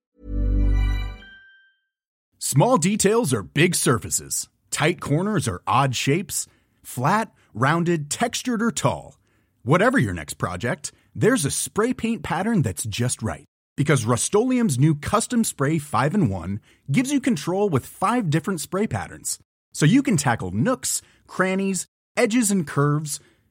Small 2.38 2.78
details 2.78 3.34
are 3.34 3.42
big 3.42 3.74
surfaces. 3.74 4.48
Tight 4.70 5.00
corners 5.00 5.46
are 5.46 5.62
odd 5.66 5.94
shapes. 5.94 6.46
Flat, 6.82 7.32
rounded, 7.52 8.10
textured, 8.10 8.62
or 8.62 8.70
tall. 8.70 9.18
Whatever 9.62 9.98
your 9.98 10.14
next 10.14 10.34
project, 10.34 10.92
there's 11.14 11.44
a 11.44 11.50
spray 11.50 11.92
paint 11.92 12.22
pattern 12.22 12.62
that's 12.62 12.84
just 12.84 13.22
right. 13.22 13.44
Because 13.76 14.04
Rust 14.04 14.34
new 14.34 14.94
Custom 14.94 15.44
Spray 15.44 15.78
5 15.78 16.14
in 16.14 16.28
1 16.28 16.60
gives 16.90 17.12
you 17.12 17.20
control 17.20 17.68
with 17.68 17.86
five 17.86 18.30
different 18.30 18.60
spray 18.60 18.86
patterns. 18.86 19.38
So 19.72 19.86
you 19.86 20.02
can 20.02 20.16
tackle 20.16 20.50
nooks, 20.50 21.02
crannies, 21.26 21.86
edges, 22.16 22.50
and 22.50 22.66
curves 22.66 23.20